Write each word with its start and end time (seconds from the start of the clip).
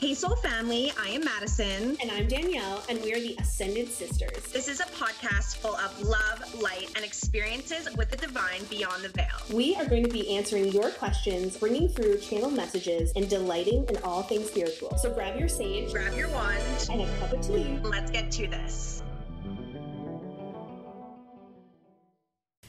Hey, 0.00 0.14
Soul 0.14 0.36
Family, 0.36 0.92
I 0.96 1.08
am 1.08 1.24
Madison. 1.24 1.96
And 2.00 2.08
I'm 2.12 2.28
Danielle, 2.28 2.84
and 2.88 3.02
we 3.02 3.12
are 3.14 3.18
the 3.18 3.34
Ascended 3.40 3.88
Sisters. 3.88 4.44
This 4.52 4.68
is 4.68 4.78
a 4.78 4.84
podcast 4.84 5.56
full 5.56 5.74
of 5.74 6.00
love, 6.00 6.62
light, 6.62 6.92
and 6.94 7.04
experiences 7.04 7.88
with 7.96 8.08
the 8.08 8.16
divine 8.16 8.62
beyond 8.70 9.02
the 9.02 9.08
veil. 9.08 9.26
We 9.52 9.74
are 9.74 9.84
going 9.86 10.04
to 10.04 10.08
be 10.08 10.36
answering 10.36 10.68
your 10.68 10.92
questions, 10.92 11.56
bringing 11.56 11.88
through 11.88 12.18
channel 12.18 12.48
messages, 12.48 13.10
and 13.16 13.28
delighting 13.28 13.86
in 13.88 13.96
all 14.04 14.22
things 14.22 14.46
spiritual. 14.46 14.96
So 14.98 15.12
grab 15.12 15.36
your 15.36 15.48
sage, 15.48 15.90
grab 15.90 16.16
your 16.16 16.28
wand, 16.28 16.62
and 16.92 17.00
a 17.00 17.18
cup 17.18 17.32
of 17.32 17.44
tea. 17.44 17.80
Let's 17.82 18.12
get 18.12 18.30
to 18.30 18.46
this. 18.46 19.02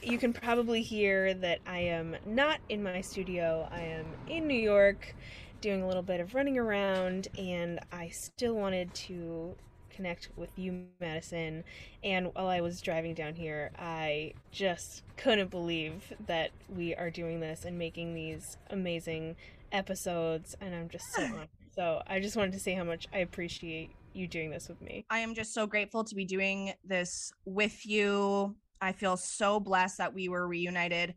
You 0.02 0.18
can 0.18 0.32
probably 0.32 0.82
hear 0.82 1.32
that 1.34 1.60
I 1.64 1.78
am 1.78 2.16
not 2.26 2.58
in 2.68 2.82
my 2.82 3.02
studio. 3.02 3.68
I 3.70 3.82
am 3.82 4.06
in 4.28 4.48
New 4.48 4.58
York 4.58 5.14
doing 5.60 5.82
a 5.82 5.86
little 5.86 6.02
bit 6.02 6.20
of 6.20 6.34
running 6.34 6.58
around, 6.58 7.28
and 7.38 7.80
I 7.92 8.08
still 8.08 8.54
wanted 8.54 8.92
to 8.94 9.54
connect 9.90 10.30
with 10.36 10.50
you, 10.56 10.86
Madison. 11.00 11.64
And 12.02 12.34
while 12.34 12.48
I 12.48 12.60
was 12.60 12.80
driving 12.80 13.14
down 13.14 13.34
here, 13.34 13.70
I 13.78 14.34
just 14.50 15.02
couldn't 15.16 15.50
believe 15.50 16.12
that 16.26 16.50
we 16.74 16.94
are 16.94 17.10
doing 17.10 17.40
this 17.40 17.64
and 17.64 17.78
making 17.78 18.14
these 18.14 18.56
amazing 18.70 19.36
episodes. 19.72 20.56
And 20.60 20.74
I'm 20.74 20.88
just 20.88 21.12
so 21.12 21.22
honored. 21.24 21.48
So 21.74 22.02
I 22.06 22.20
just 22.20 22.36
wanted 22.36 22.52
to 22.52 22.60
say 22.60 22.74
how 22.74 22.84
much 22.84 23.06
I 23.12 23.18
appreciate 23.18 23.90
you 24.12 24.26
doing 24.26 24.50
this 24.50 24.68
with 24.68 24.80
me. 24.80 25.04
I 25.10 25.18
am 25.18 25.34
just 25.34 25.54
so 25.54 25.66
grateful 25.66 26.04
to 26.04 26.14
be 26.14 26.24
doing 26.24 26.72
this 26.84 27.32
with 27.44 27.86
you. 27.86 28.56
I 28.80 28.92
feel 28.92 29.16
so 29.16 29.60
blessed 29.60 29.98
that 29.98 30.14
we 30.14 30.28
were 30.28 30.48
reunited 30.48 31.14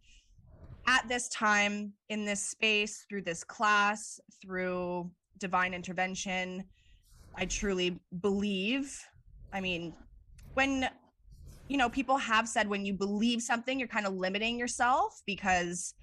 at 0.88 1.08
this 1.08 1.30
time 1.30 1.94
in 2.10 2.26
this 2.26 2.44
space 2.44 3.06
through 3.10 3.22
this 3.22 3.44
class 3.44 4.20
through 4.42 5.10
divine 5.38 5.74
intervention 5.74 6.64
i 7.36 7.46
truly 7.46 8.00
believe 8.22 9.00
i 9.54 9.62
mean 9.62 9.94
when 10.54 10.90
you 11.68 11.78
know 11.78 11.90
people 11.90 12.18
have 12.18 12.48
said 12.48 12.68
when 12.68 12.86
you 12.86 12.94
believe 12.94 13.42
something 13.42 13.80
you're 13.80 13.88
kind 13.88 14.06
of 14.06 14.14
limiting 14.14 14.60
yourself 14.60 15.22
because 15.26 15.96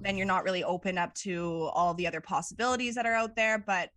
then 0.00 0.16
you're 0.16 0.26
not 0.26 0.44
really 0.44 0.64
open 0.64 0.96
up 0.96 1.14
to 1.14 1.68
all 1.74 1.94
the 1.94 2.06
other 2.06 2.20
possibilities 2.20 2.94
that 2.94 3.06
are 3.06 3.14
out 3.14 3.34
there. 3.36 3.58
But 3.58 3.90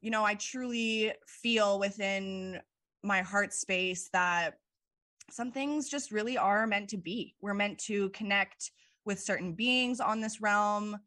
you 0.00 0.10
know 0.10 0.24
i 0.24 0.34
truly 0.34 1.12
feel 1.26 1.78
within 1.78 2.60
my 3.02 3.22
heart 3.22 3.52
space 3.52 4.08
that 4.12 4.54
some 5.30 5.50
things 5.50 5.88
just 5.88 6.10
really 6.10 6.36
are 6.36 6.66
meant 6.66 6.90
to 6.90 6.96
be. 6.96 7.34
We're 7.40 7.54
meant 7.54 7.78
to 7.80 8.10
connect 8.10 8.70
with 9.04 9.20
certain 9.20 9.52
beings 9.52 10.00
on 10.00 10.20
this 10.20 10.40
realm 10.40 10.98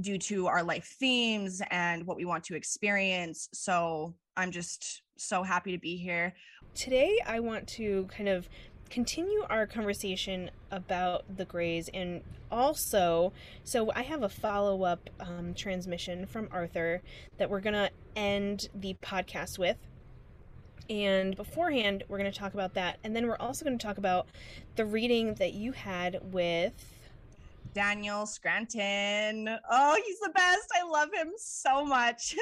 due 0.00 0.18
to 0.18 0.46
our 0.46 0.62
life 0.62 0.96
themes 0.98 1.60
and 1.70 2.06
what 2.06 2.16
we 2.16 2.24
want 2.24 2.44
to 2.44 2.54
experience. 2.54 3.48
So 3.52 4.14
I'm 4.36 4.50
just 4.50 5.02
so 5.16 5.42
happy 5.42 5.72
to 5.72 5.78
be 5.78 5.96
here. 5.96 6.34
Today, 6.74 7.18
I 7.26 7.40
want 7.40 7.66
to 7.68 8.08
kind 8.14 8.28
of 8.28 8.48
continue 8.90 9.44
our 9.48 9.66
conversation 9.66 10.50
about 10.70 11.24
the 11.36 11.44
Greys 11.44 11.88
and 11.94 12.22
also 12.50 13.32
so 13.62 13.92
i 13.94 14.02
have 14.02 14.24
a 14.24 14.28
follow-up 14.28 15.08
um, 15.20 15.54
transmission 15.54 16.26
from 16.26 16.48
arthur 16.50 17.00
that 17.38 17.48
we're 17.48 17.60
gonna 17.60 17.88
end 18.16 18.68
the 18.74 18.96
podcast 19.00 19.60
with 19.60 19.76
and 20.90 21.36
beforehand 21.36 22.02
we're 22.08 22.18
going 22.18 22.30
to 22.30 22.36
talk 22.36 22.52
about 22.52 22.74
that 22.74 22.98
and 23.04 23.14
then 23.14 23.28
we're 23.28 23.36
also 23.36 23.64
going 23.64 23.78
to 23.78 23.86
talk 23.86 23.96
about 23.96 24.26
the 24.74 24.84
reading 24.84 25.34
that 25.34 25.54
you 25.54 25.70
had 25.70 26.18
with 26.32 26.99
Daniel 27.72 28.26
Scranton. 28.26 29.48
Oh, 29.70 30.02
he's 30.04 30.20
the 30.20 30.30
best. 30.30 30.68
I 30.74 30.86
love 30.88 31.08
him 31.12 31.32
so 31.36 31.84
much. 31.84 32.36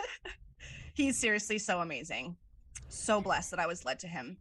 he's 0.94 1.18
seriously 1.18 1.58
so 1.58 1.80
amazing. 1.80 2.36
So 2.88 3.20
blessed 3.20 3.50
that 3.50 3.60
I 3.60 3.66
was 3.66 3.84
led 3.84 3.98
to 4.00 4.06
him. 4.06 4.38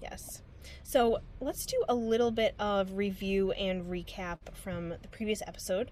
Yes. 0.00 0.42
So 0.82 1.18
let's 1.40 1.64
do 1.66 1.82
a 1.88 1.94
little 1.94 2.30
bit 2.30 2.54
of 2.58 2.96
review 2.96 3.52
and 3.52 3.84
recap 3.90 4.38
from 4.54 4.90
the 4.90 5.08
previous 5.10 5.42
episode. 5.46 5.90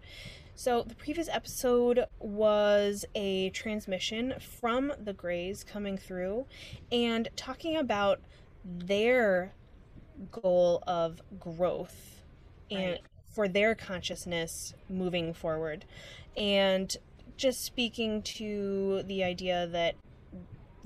So, 0.55 0.83
the 0.83 0.97
previous 0.97 1.29
episode 1.29 2.07
was 2.19 3.05
a 3.15 3.51
transmission 3.51 4.35
from 4.41 4.93
the 5.01 5.13
Greys 5.13 5.63
coming 5.63 5.97
through 5.97 6.47
and 6.91 7.29
talking 7.37 7.77
about 7.77 8.21
their 8.65 9.55
goal 10.33 10.83
of 10.85 11.23
growth 11.39 12.25
and 12.73 12.95
right 12.95 13.03
for 13.31 13.49
their 13.49 13.75
consciousness 13.75 14.75
moving 14.89 15.33
forward. 15.33 15.85
And 16.37 16.97
just 17.37 17.65
speaking 17.65 18.23
to 18.23 19.03
the 19.05 19.23
idea 19.23 19.67
that 19.67 19.95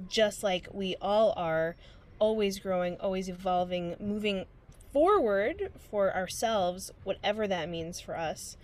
just 0.09 0.43
like 0.43 0.69
we 0.73 0.97
all 1.01 1.33
are, 1.37 1.77
always 2.19 2.59
growing, 2.59 2.97
always 3.01 3.29
evolving, 3.29 3.97
moving 3.99 4.45
forward 4.93 5.73
for 5.91 6.15
ourselves, 6.15 6.91
whatever 7.05 7.49
that 7.49 7.69
means 7.69 8.01
for 8.01 8.17
us, 8.17 8.57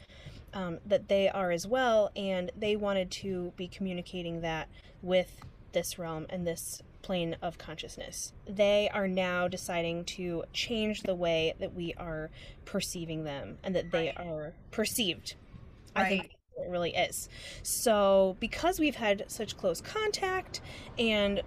um, 0.53 0.79
that 0.85 1.09
they 1.09 1.29
are 1.29 1.51
as 1.51 1.67
well. 1.67 2.11
And 2.15 2.53
they 2.57 2.77
wanted 2.77 3.11
to 3.13 3.53
be 3.57 3.67
communicating 3.67 4.43
that 4.43 4.69
with 5.03 5.41
this 5.73 5.99
realm 5.99 6.27
and 6.29 6.47
this 6.47 6.83
plane 7.03 7.37
of 7.41 7.59
consciousness. 7.59 8.33
They 8.47 8.91
are 8.93 9.09
now 9.09 9.49
deciding 9.49 10.05
to 10.05 10.45
change 10.53 11.03
the 11.03 11.15
way 11.15 11.55
that 11.61 11.75
we 11.75 11.95
are 11.95 12.31
perceiving 12.65 13.25
them 13.25 13.59
and 13.63 13.75
that 13.75 13.91
they 13.91 14.13
right. 14.17 14.27
are 14.27 14.55
perceived. 14.71 15.35
Right. 15.97 16.05
I 16.05 16.09
think 16.09 16.25
it 16.57 16.69
really 16.69 16.95
is. 16.95 17.29
So, 17.63 18.37
because 18.41 18.79
we've 18.81 18.97
had 18.97 19.25
such 19.29 19.57
close 19.57 19.81
contact 19.81 20.61
and 20.99 21.43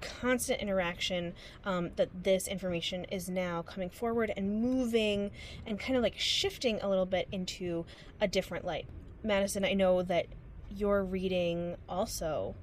constant 0.00 0.60
interaction, 0.60 1.34
um, 1.64 1.90
that 1.96 2.24
this 2.24 2.46
information 2.46 3.04
is 3.04 3.28
now 3.28 3.62
coming 3.62 3.90
forward 3.90 4.32
and 4.36 4.60
moving 4.60 5.30
and 5.66 5.80
kind 5.80 5.96
of 5.96 6.02
like 6.02 6.18
shifting 6.18 6.80
a 6.82 6.88
little 6.88 7.06
bit 7.06 7.26
into 7.32 7.86
a 8.20 8.28
different 8.28 8.64
light. 8.64 8.86
Madison, 9.22 9.64
I 9.64 9.72
know 9.72 10.02
that 10.02 10.26
your 10.70 11.04
reading 11.04 11.76
also 11.88 12.54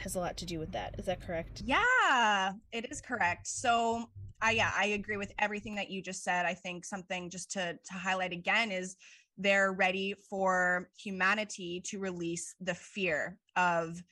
has 0.00 0.14
a 0.14 0.18
lot 0.18 0.36
to 0.38 0.46
do 0.46 0.58
with 0.58 0.72
that. 0.72 0.94
Is 0.98 1.06
that 1.06 1.24
correct? 1.24 1.62
Yeah, 1.64 2.52
it 2.72 2.90
is 2.90 3.00
correct. 3.00 3.46
So 3.46 4.04
I 4.42 4.52
yeah, 4.52 4.72
I 4.76 4.86
agree 4.86 5.16
with 5.16 5.32
everything 5.38 5.74
that 5.76 5.90
you 5.90 6.02
just 6.02 6.24
said. 6.24 6.46
I 6.46 6.54
think 6.54 6.84
something 6.84 7.30
just 7.30 7.50
to 7.52 7.74
to 7.74 7.92
highlight 7.92 8.32
again 8.32 8.70
is 8.70 8.96
they're 9.38 9.72
ready 9.72 10.14
for 10.28 10.88
humanity 10.98 11.82
to 11.86 11.98
release 11.98 12.54
the 12.60 12.74
fear 12.74 13.38
of 13.56 14.02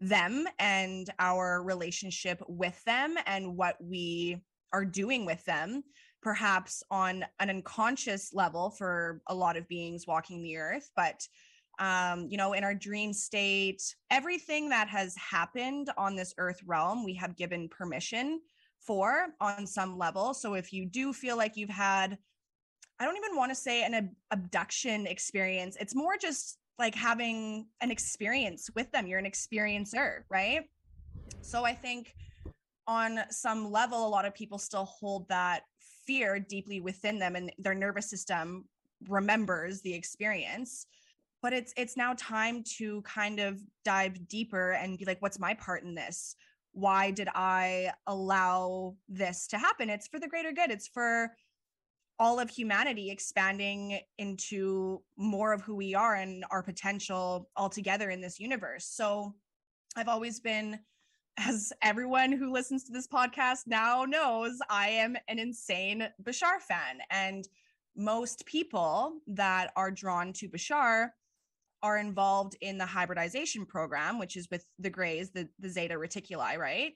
them 0.00 0.46
and 0.58 1.10
our 1.18 1.62
relationship 1.62 2.42
with 2.48 2.82
them 2.84 3.16
and 3.26 3.56
what 3.56 3.76
we 3.80 4.42
are 4.72 4.84
doing 4.84 5.24
with 5.24 5.44
them 5.44 5.82
perhaps 6.22 6.82
on 6.90 7.24
an 7.40 7.50
unconscious 7.50 8.32
level 8.32 8.70
for 8.70 9.20
a 9.28 9.34
lot 9.34 9.56
of 9.56 9.68
beings 9.68 10.06
walking 10.06 10.42
the 10.42 10.56
earth 10.56 10.90
but 10.96 11.26
um, 11.82 12.28
you 12.30 12.36
know, 12.36 12.52
in 12.52 12.62
our 12.62 12.74
dream 12.74 13.12
state, 13.12 13.96
everything 14.08 14.68
that 14.68 14.86
has 14.86 15.16
happened 15.16 15.90
on 15.98 16.14
this 16.14 16.32
earth 16.38 16.60
realm, 16.64 17.04
we 17.04 17.12
have 17.14 17.34
given 17.36 17.68
permission 17.68 18.40
for 18.78 19.34
on 19.40 19.66
some 19.66 19.98
level. 19.98 20.32
So 20.32 20.54
if 20.54 20.72
you 20.72 20.86
do 20.86 21.12
feel 21.12 21.36
like 21.36 21.56
you've 21.56 21.70
had, 21.70 22.18
I 23.00 23.04
don't 23.04 23.16
even 23.16 23.36
want 23.36 23.50
to 23.50 23.56
say 23.56 23.82
an 23.82 23.94
ab- 23.94 24.14
abduction 24.30 25.08
experience, 25.08 25.76
it's 25.80 25.92
more 25.92 26.16
just 26.16 26.58
like 26.78 26.94
having 26.94 27.66
an 27.80 27.90
experience 27.90 28.70
with 28.76 28.92
them. 28.92 29.08
You're 29.08 29.18
an 29.18 29.26
experiencer, 29.26 30.20
right? 30.30 30.62
So 31.40 31.64
I 31.64 31.74
think 31.74 32.14
on 32.86 33.18
some 33.30 33.72
level, 33.72 34.06
a 34.06 34.08
lot 34.08 34.24
of 34.24 34.34
people 34.34 34.58
still 34.58 34.84
hold 34.84 35.28
that 35.30 35.62
fear 36.06 36.38
deeply 36.38 36.80
within 36.80 37.18
them 37.18 37.34
and 37.34 37.52
their 37.58 37.74
nervous 37.74 38.08
system 38.08 38.66
remembers 39.08 39.80
the 39.80 39.92
experience 39.92 40.86
but 41.42 41.52
it's 41.52 41.74
it's 41.76 41.96
now 41.96 42.14
time 42.16 42.62
to 42.78 43.02
kind 43.02 43.40
of 43.40 43.60
dive 43.84 44.28
deeper 44.28 44.72
and 44.72 44.96
be 44.96 45.04
like 45.04 45.20
what's 45.20 45.40
my 45.40 45.54
part 45.54 45.82
in 45.82 45.94
this? 45.94 46.36
Why 46.72 47.10
did 47.10 47.28
i 47.34 47.92
allow 48.06 48.94
this 49.08 49.48
to 49.48 49.58
happen? 49.58 49.90
It's 49.90 50.08
for 50.08 50.20
the 50.20 50.28
greater 50.28 50.52
good. 50.52 50.70
It's 50.70 50.88
for 50.88 51.32
all 52.18 52.38
of 52.38 52.48
humanity 52.48 53.10
expanding 53.10 53.98
into 54.18 55.02
more 55.16 55.52
of 55.52 55.62
who 55.62 55.74
we 55.74 55.94
are 55.94 56.14
and 56.14 56.44
our 56.50 56.62
potential 56.62 57.50
altogether 57.56 58.10
in 58.10 58.20
this 58.20 58.38
universe. 58.38 58.86
So 58.86 59.34
i've 59.96 60.08
always 60.08 60.40
been 60.40 60.78
as 61.38 61.72
everyone 61.82 62.30
who 62.30 62.52
listens 62.52 62.84
to 62.84 62.92
this 62.92 63.08
podcast 63.08 63.60
now 63.66 64.04
knows 64.04 64.58
i 64.70 64.88
am 64.88 65.16
an 65.28 65.38
insane 65.40 66.08
bashar 66.22 66.60
fan. 66.60 67.00
And 67.10 67.48
most 67.96 68.46
people 68.46 69.14
that 69.26 69.70
are 69.76 69.90
drawn 69.90 70.32
to 70.34 70.48
bashar 70.48 71.08
are 71.82 71.98
involved 71.98 72.56
in 72.60 72.78
the 72.78 72.86
hybridization 72.86 73.66
program, 73.66 74.18
which 74.18 74.36
is 74.36 74.48
with 74.50 74.64
the 74.78 74.90
Greys, 74.90 75.30
the, 75.30 75.48
the 75.58 75.68
Zeta 75.68 75.94
Reticuli, 75.94 76.56
right? 76.56 76.92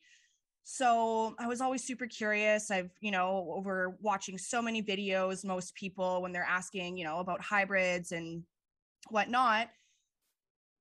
So 0.64 1.34
I 1.38 1.46
was 1.46 1.60
always 1.60 1.84
super 1.84 2.06
curious. 2.06 2.70
I've, 2.70 2.90
you 3.00 3.10
know, 3.10 3.52
over 3.56 3.96
watching 4.00 4.36
so 4.36 4.60
many 4.60 4.82
videos, 4.82 5.44
most 5.44 5.74
people, 5.74 6.22
when 6.22 6.32
they're 6.32 6.42
asking, 6.48 6.96
you 6.98 7.04
know, 7.04 7.18
about 7.18 7.40
hybrids 7.40 8.12
and 8.12 8.42
whatnot, 9.10 9.68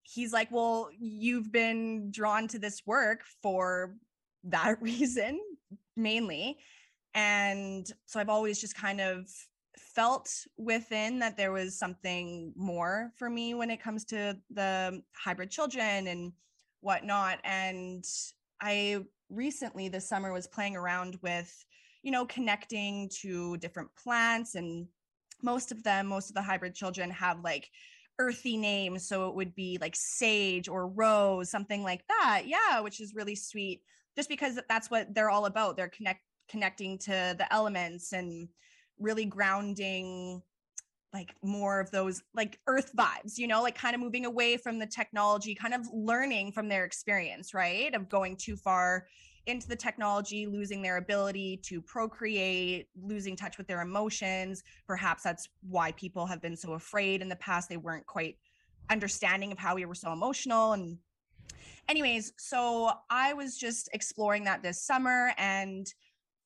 he's 0.01 0.33
like, 0.33 0.51
Well, 0.51 0.89
you've 0.97 1.51
been 1.51 2.09
drawn 2.11 2.47
to 2.49 2.59
this 2.59 2.81
work 2.85 3.21
for 3.41 3.95
that 4.45 4.77
reason 4.81 5.39
mainly. 5.95 6.57
And 7.13 7.87
so 8.05 8.19
I've 8.19 8.29
always 8.29 8.59
just 8.59 8.75
kind 8.75 8.99
of 8.99 9.29
felt 9.79 10.29
within 10.57 11.19
that 11.19 11.37
there 11.37 11.51
was 11.51 11.77
something 11.77 12.53
more 12.55 13.11
for 13.17 13.29
me 13.29 13.53
when 13.53 13.69
it 13.69 13.81
comes 13.81 14.05
to 14.05 14.37
the 14.49 15.01
hybrid 15.13 15.51
children 15.51 16.07
and 16.07 16.31
whatnot. 16.81 17.39
And 17.43 18.05
I 18.61 19.03
recently 19.29 19.89
this 19.89 20.07
summer 20.07 20.31
was 20.31 20.47
playing 20.47 20.75
around 20.75 21.17
with, 21.21 21.65
you 22.03 22.11
know, 22.11 22.25
connecting 22.25 23.09
to 23.21 23.57
different 23.57 23.89
plants 23.95 24.55
and 24.55 24.87
most 25.41 25.71
of 25.71 25.83
them, 25.83 26.07
most 26.07 26.29
of 26.29 26.35
the 26.35 26.41
hybrid 26.41 26.75
children 26.75 27.09
have 27.11 27.43
like 27.43 27.69
earthy 28.19 28.57
names. 28.57 29.07
So 29.07 29.27
it 29.29 29.35
would 29.35 29.53
be 29.55 29.77
like 29.81 29.95
sage 29.95 30.69
or 30.69 30.87
rose, 30.87 31.49
something 31.49 31.83
like 31.83 32.03
that. 32.07 32.43
Yeah, 32.45 32.79
which 32.81 33.01
is 33.01 33.15
really 33.15 33.35
sweet 33.35 33.81
just 34.15 34.29
because 34.29 34.59
that's 34.69 34.89
what 34.89 35.13
they're 35.13 35.29
all 35.29 35.45
about. 35.45 35.75
They're 35.75 35.89
connect 35.89 36.21
connecting 36.47 36.97
to 36.99 37.35
the 37.37 37.47
elements 37.51 38.13
and 38.13 38.47
really 38.99 39.25
grounding 39.25 40.41
like 41.13 41.33
more 41.41 41.79
of 41.79 41.89
those 41.91 42.21
like 42.33 42.59
earth 42.67 42.91
vibes 42.97 43.37
you 43.37 43.47
know 43.47 43.61
like 43.61 43.75
kind 43.75 43.95
of 43.95 44.01
moving 44.01 44.25
away 44.25 44.57
from 44.57 44.77
the 44.77 44.85
technology 44.85 45.55
kind 45.55 45.73
of 45.73 45.81
learning 45.93 46.51
from 46.51 46.67
their 46.67 46.83
experience 46.83 47.53
right? 47.53 47.93
Of 47.93 48.09
going 48.09 48.35
too 48.35 48.57
far 48.57 49.07
into 49.47 49.67
the 49.67 49.75
technology 49.75 50.47
losing 50.47 50.81
their 50.81 50.97
ability 50.97 51.57
to 51.63 51.81
procreate 51.81 52.87
losing 53.01 53.35
touch 53.35 53.57
with 53.57 53.67
their 53.67 53.81
emotions. 53.81 54.63
Perhaps 54.87 55.23
that's 55.23 55.47
why 55.69 55.91
people 55.93 56.25
have 56.25 56.41
been 56.41 56.57
so 56.57 56.73
afraid 56.73 57.21
in 57.21 57.29
the 57.29 57.35
past. 57.35 57.69
They 57.69 57.77
weren't 57.77 58.05
quite 58.07 58.37
understanding 58.89 59.51
of 59.51 59.57
how 59.57 59.75
we 59.75 59.85
were 59.85 59.95
so 59.95 60.11
emotional 60.11 60.73
and 60.73 60.97
anyways 61.89 62.33
so 62.37 62.91
i 63.09 63.33
was 63.33 63.57
just 63.57 63.89
exploring 63.93 64.43
that 64.43 64.61
this 64.61 64.81
summer 64.81 65.33
and 65.37 65.93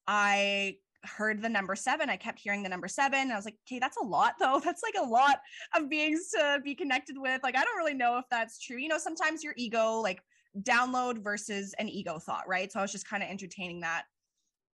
i 0.08 0.76
heard 1.04 1.42
the 1.42 1.50
number 1.50 1.76
seven. 1.76 2.10
I 2.10 2.18
kept 2.18 2.40
hearing 2.40 2.64
the 2.64 2.70
number 2.70 2.88
seven. 2.88 3.32
I 3.32 3.36
was 3.36 3.46
like, 3.46 3.58
okay, 3.68 3.80
that's 3.80 3.98
a 3.98 4.04
lot 4.04 4.34
though. 4.40 4.60
That's 4.64 4.82
like 4.84 4.96
a 5.00 5.08
lot 5.08 5.40
of 5.76 5.90
beings 5.90 6.30
to 6.36 6.60
be 6.64 6.76
connected 6.76 7.16
with. 7.18 7.42
Like, 7.44 7.58
I 7.58 7.64
don't 7.64 7.78
really 7.78 7.94
know 7.94 8.18
if 8.18 8.26
that's 8.30 8.60
true. 8.60 8.78
You 8.78 8.88
know, 8.88 8.98
sometimes 8.98 9.44
your 9.44 9.54
ego, 9.58 10.00
like 10.02 10.22
download 10.62 11.24
versus 11.24 11.74
an 11.80 11.90
ego 11.90 12.20
thought, 12.20 12.48
right? 12.48 12.72
So 12.72 12.80
I 12.80 12.82
was 12.82 12.92
just 12.92 13.08
kind 13.08 13.24
of 13.24 13.30
entertaining 13.30 13.82
that. 13.82 14.04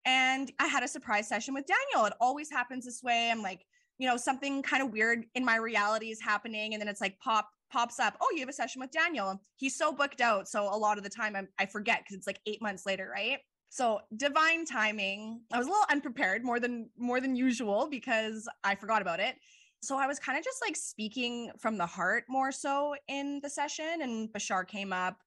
And 0.06 0.52
I 0.60 0.68
had 0.68 0.84
a 0.84 0.88
surprise 0.88 1.28
session 1.28 1.54
with 1.54 1.66
Daniel. 1.66 2.06
It 2.06 2.14
always 2.20 2.52
happens 2.52 2.86
this 2.86 3.02
way. 3.04 3.30
I'm 3.32 3.42
like, 3.42 3.66
you 3.98 4.08
know, 4.08 4.18
something 4.18 4.62
kind 4.62 4.84
of 4.84 4.92
weird 4.92 5.26
in 5.36 5.46
my 5.46 5.56
reality 5.56 6.12
is 6.12 6.22
happening. 6.22 6.74
And 6.74 6.82
then 6.82 6.88
it's 6.88 7.02
like 7.02 7.18
pop 7.20 7.50
pops 7.72 8.00
up. 8.00 8.16
Oh, 8.22 8.28
you 8.34 8.40
have 8.40 8.50
a 8.50 8.54
session 8.54 8.80
with 8.80 8.92
Daniel. 8.92 9.42
He's 9.58 9.78
so 9.78 9.92
booked 9.92 10.22
out. 10.22 10.48
So 10.48 10.64
a 10.64 10.78
lot 10.78 10.98
of 10.98 11.04
the 11.04 11.10
time 11.10 11.36
I'm, 11.36 11.48
I 11.58 11.66
forget 11.66 12.00
because 12.00 12.16
it's 12.16 12.28
like 12.28 12.40
eight 12.46 12.62
months 12.62 12.86
later, 12.86 13.12
right? 13.12 13.40
So 13.70 14.02
divine 14.16 14.66
timing. 14.66 15.42
I 15.52 15.58
was 15.58 15.68
a 15.68 15.70
little 15.70 15.86
unprepared 15.90 16.44
more 16.44 16.60
than 16.60 16.90
more 16.98 17.20
than 17.20 17.36
usual 17.36 17.88
because 17.90 18.48
I 18.64 18.76
forgot 18.76 19.02
about 19.02 19.20
it. 19.20 19.36
So 19.82 19.98
I 19.98 20.08
was 20.08 20.18
kind 20.20 20.38
of 20.38 20.44
just 20.44 20.62
like 20.66 20.76
speaking 20.76 21.52
from 21.60 21.78
the 21.78 21.86
heart 21.86 22.24
more 22.28 22.52
so 22.52 22.96
in 23.08 23.40
the 23.44 23.50
session 23.50 24.02
and 24.02 24.30
Bashar 24.34 24.68
came 24.68 24.92
up 24.92 25.18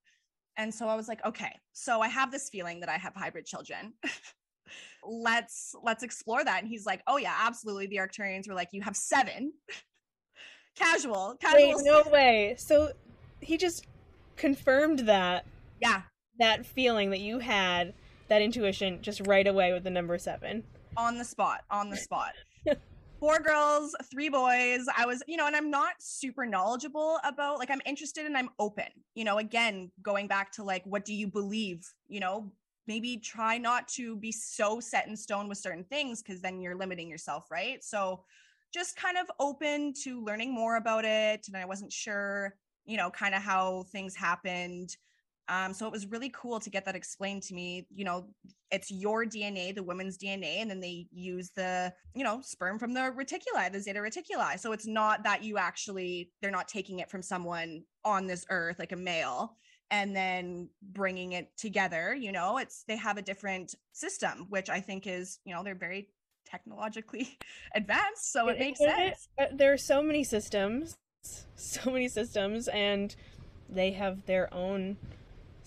and 0.58 0.74
so 0.74 0.88
I 0.88 0.96
was 0.96 1.06
like, 1.06 1.24
okay, 1.24 1.52
so 1.72 2.00
I 2.00 2.08
have 2.08 2.32
this 2.32 2.50
feeling 2.50 2.80
that 2.80 2.88
I 2.88 2.96
have 2.96 3.14
hybrid 3.14 3.46
children. 3.46 3.94
let's 5.08 5.74
let's 5.84 6.02
explore 6.02 6.44
that. 6.44 6.60
And 6.60 6.68
he's 6.68 6.84
like, 6.84 7.02
oh 7.06 7.16
yeah, 7.16 7.34
absolutely. 7.40 7.86
The 7.86 7.96
Arcturians 7.96 8.48
were 8.48 8.54
like, 8.54 8.70
you 8.72 8.82
have 8.82 8.96
seven. 8.96 9.52
casual, 10.74 11.36
casual. 11.40 11.76
Wait, 11.76 11.84
no 11.84 12.02
way. 12.12 12.56
So 12.58 12.90
he 13.40 13.56
just 13.56 13.86
confirmed 14.36 15.00
that. 15.00 15.46
Yeah. 15.80 16.02
That 16.40 16.66
feeling 16.66 17.10
that 17.10 17.20
you 17.20 17.38
had 17.38 17.94
that 18.28 18.42
intuition 18.42 18.98
just 19.02 19.26
right 19.26 19.46
away 19.46 19.72
with 19.72 19.84
the 19.84 19.90
number 19.90 20.18
seven. 20.18 20.64
On 20.96 21.18
the 21.18 21.24
spot, 21.24 21.64
on 21.70 21.90
the 21.90 21.96
spot. 21.96 22.32
Four 23.20 23.40
girls, 23.40 23.96
three 24.10 24.28
boys. 24.28 24.86
I 24.96 25.04
was, 25.04 25.22
you 25.26 25.36
know, 25.36 25.46
and 25.46 25.56
I'm 25.56 25.70
not 25.70 25.94
super 25.98 26.46
knowledgeable 26.46 27.18
about, 27.24 27.58
like, 27.58 27.70
I'm 27.70 27.80
interested 27.84 28.26
and 28.26 28.36
I'm 28.36 28.50
open. 28.60 28.86
You 29.14 29.24
know, 29.24 29.38
again, 29.38 29.90
going 30.02 30.28
back 30.28 30.52
to 30.52 30.62
like, 30.62 30.84
what 30.84 31.04
do 31.04 31.12
you 31.12 31.26
believe? 31.26 31.92
You 32.06 32.20
know, 32.20 32.52
maybe 32.86 33.16
try 33.16 33.58
not 33.58 33.88
to 33.88 34.16
be 34.16 34.30
so 34.30 34.78
set 34.78 35.08
in 35.08 35.16
stone 35.16 35.48
with 35.48 35.58
certain 35.58 35.82
things 35.84 36.22
because 36.22 36.40
then 36.40 36.60
you're 36.60 36.76
limiting 36.76 37.10
yourself, 37.10 37.50
right? 37.50 37.82
So, 37.82 38.22
just 38.72 38.96
kind 38.96 39.16
of 39.16 39.26
open 39.40 39.94
to 40.04 40.22
learning 40.22 40.52
more 40.52 40.76
about 40.76 41.04
it. 41.04 41.48
And 41.48 41.56
I 41.56 41.64
wasn't 41.64 41.92
sure, 41.92 42.54
you 42.84 42.96
know, 42.96 43.10
kind 43.10 43.34
of 43.34 43.42
how 43.42 43.84
things 43.90 44.14
happened. 44.14 44.96
Um, 45.48 45.72
so 45.72 45.86
it 45.86 45.92
was 45.92 46.06
really 46.06 46.30
cool 46.34 46.60
to 46.60 46.70
get 46.70 46.84
that 46.84 46.94
explained 46.94 47.42
to 47.44 47.54
me. 47.54 47.86
You 47.94 48.04
know, 48.04 48.26
it's 48.70 48.90
your 48.90 49.24
DNA, 49.24 49.74
the 49.74 49.82
woman's 49.82 50.18
DNA, 50.18 50.58
and 50.60 50.70
then 50.70 50.80
they 50.80 51.06
use 51.10 51.50
the, 51.56 51.92
you 52.14 52.22
know, 52.22 52.40
sperm 52.42 52.78
from 52.78 52.92
the 52.92 53.00
reticuli, 53.00 53.72
the 53.72 53.80
zeta 53.80 54.00
reticuli. 54.00 54.58
So 54.58 54.72
it's 54.72 54.86
not 54.86 55.24
that 55.24 55.42
you 55.42 55.56
actually, 55.56 56.30
they're 56.42 56.50
not 56.50 56.68
taking 56.68 56.98
it 56.98 57.10
from 57.10 57.22
someone 57.22 57.82
on 58.04 58.26
this 58.26 58.44
earth, 58.50 58.78
like 58.78 58.92
a 58.92 58.96
male, 58.96 59.56
and 59.90 60.14
then 60.14 60.68
bringing 60.82 61.32
it 61.32 61.56
together. 61.56 62.14
You 62.14 62.32
know, 62.32 62.58
it's, 62.58 62.84
they 62.86 62.96
have 62.96 63.16
a 63.16 63.22
different 63.22 63.74
system, 63.92 64.46
which 64.50 64.68
I 64.68 64.80
think 64.80 65.06
is, 65.06 65.38
you 65.44 65.54
know, 65.54 65.62
they're 65.64 65.74
very 65.74 66.10
technologically 66.44 67.38
advanced. 67.74 68.32
So 68.32 68.48
it 68.48 68.58
makes 68.58 68.80
sense. 68.80 69.28
Uh, 69.38 69.46
there 69.52 69.72
are 69.72 69.78
so 69.78 70.02
many 70.02 70.24
systems, 70.24 70.96
so 71.54 71.90
many 71.90 72.08
systems, 72.08 72.68
and 72.68 73.16
they 73.68 73.92
have 73.92 74.26
their 74.26 74.52
own 74.52 74.96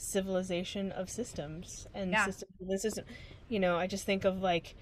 civilization 0.01 0.92
of 0.92 1.09
systems 1.09 1.88
and 1.94 2.12
yeah. 2.12 2.25
systems 2.25 2.51
the 2.59 2.80
system. 2.80 3.06
You 3.50 3.59
know 3.59 3.77
i 3.77 3.88
just 3.88 4.06
think 4.06 4.25
of 4.25 4.42
like 4.42 4.75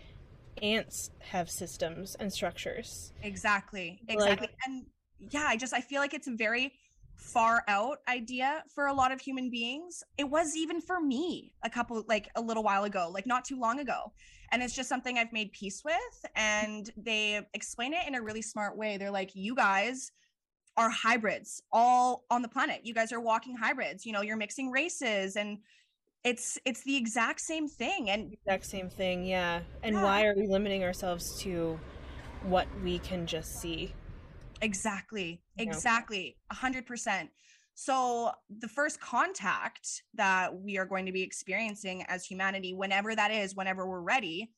ants 0.62 1.12
have 1.20 1.50
systems 1.50 2.16
and 2.16 2.32
structures. 2.32 3.14
Exactly 3.24 4.00
exactly 4.08 4.48
like, 4.48 4.56
and 4.66 4.86
yeah 5.20 5.46
i 5.48 5.58
just 5.58 5.74
i 5.74 5.82
feel 5.82 6.00
like 6.00 6.14
it's 6.14 6.28
a 6.28 6.36
very 6.36 6.72
far 7.20 7.64
out 7.68 7.98
idea 8.08 8.64
for 8.74 8.88
a 8.88 8.94
lot 8.94 9.12
of 9.12 9.20
human 9.20 9.50
beings. 9.50 10.04
It 10.18 10.24
was 10.24 10.56
even 10.56 10.80
for 10.80 11.02
me 11.02 11.54
a 11.64 11.70
couple 11.70 12.04
like 12.08 12.30
a 12.36 12.42
little 12.42 12.64
while 12.64 12.86
ago 12.86 13.12
like 13.14 13.28
not 13.28 13.44
too 13.44 13.60
long 13.60 13.80
ago 13.80 14.14
and 14.52 14.64
it's 14.64 14.74
just 14.74 14.88
something 14.88 15.18
i've 15.18 15.34
made 15.34 15.52
peace 15.52 15.84
with 15.84 16.26
and 16.36 16.90
they 16.96 17.42
explain 17.54 17.94
it 17.94 18.08
in 18.08 18.16
a 18.16 18.22
really 18.22 18.42
smart 18.42 18.78
way. 18.78 18.98
They're 18.98 19.12
like 19.12 19.32
you 19.34 19.54
guys 19.54 20.12
are 20.80 20.90
hybrids 20.90 21.62
all 21.74 22.24
on 22.32 22.42
the 22.42 22.48
planet. 22.48 22.80
You 22.86 22.94
guys 22.94 23.12
are 23.12 23.20
walking 23.20 23.54
hybrids. 23.54 24.06
You 24.06 24.14
know, 24.14 24.22
you're 24.22 24.38
mixing 24.38 24.72
races 24.72 25.36
and 25.36 25.58
it's 26.24 26.58
it's 26.64 26.84
the 26.84 26.96
exact 26.96 27.42
same 27.42 27.68
thing 27.68 28.10
and 28.10 28.32
exact 28.32 28.66
same 28.66 28.90
thing, 28.90 29.26
yeah. 29.26 29.60
And 29.84 29.96
yeah. 29.96 30.04
why 30.04 30.26
are 30.26 30.34
we 30.34 30.48
limiting 30.48 30.86
ourselves 30.86 31.38
to 31.42 31.78
what 32.44 32.66
we 32.82 33.00
can 33.00 33.28
just 33.28 33.60
see? 33.60 33.94
Exactly. 34.62 35.42
Exactly. 35.58 36.38
A 36.50 36.56
hundred 36.56 36.86
percent. 36.86 37.30
So 37.76 38.32
the 38.50 38.70
first 38.70 39.02
contact 39.02 40.04
that 40.14 40.56
we 40.56 40.78
are 40.78 40.86
going 40.86 41.06
to 41.08 41.12
be 41.12 41.24
experiencing 41.24 42.06
as 42.08 42.26
humanity, 42.26 42.74
whenever 42.74 43.16
that 43.16 43.32
is, 43.32 43.54
whenever 43.54 43.86
we're 43.86 44.02
ready, 44.02 44.50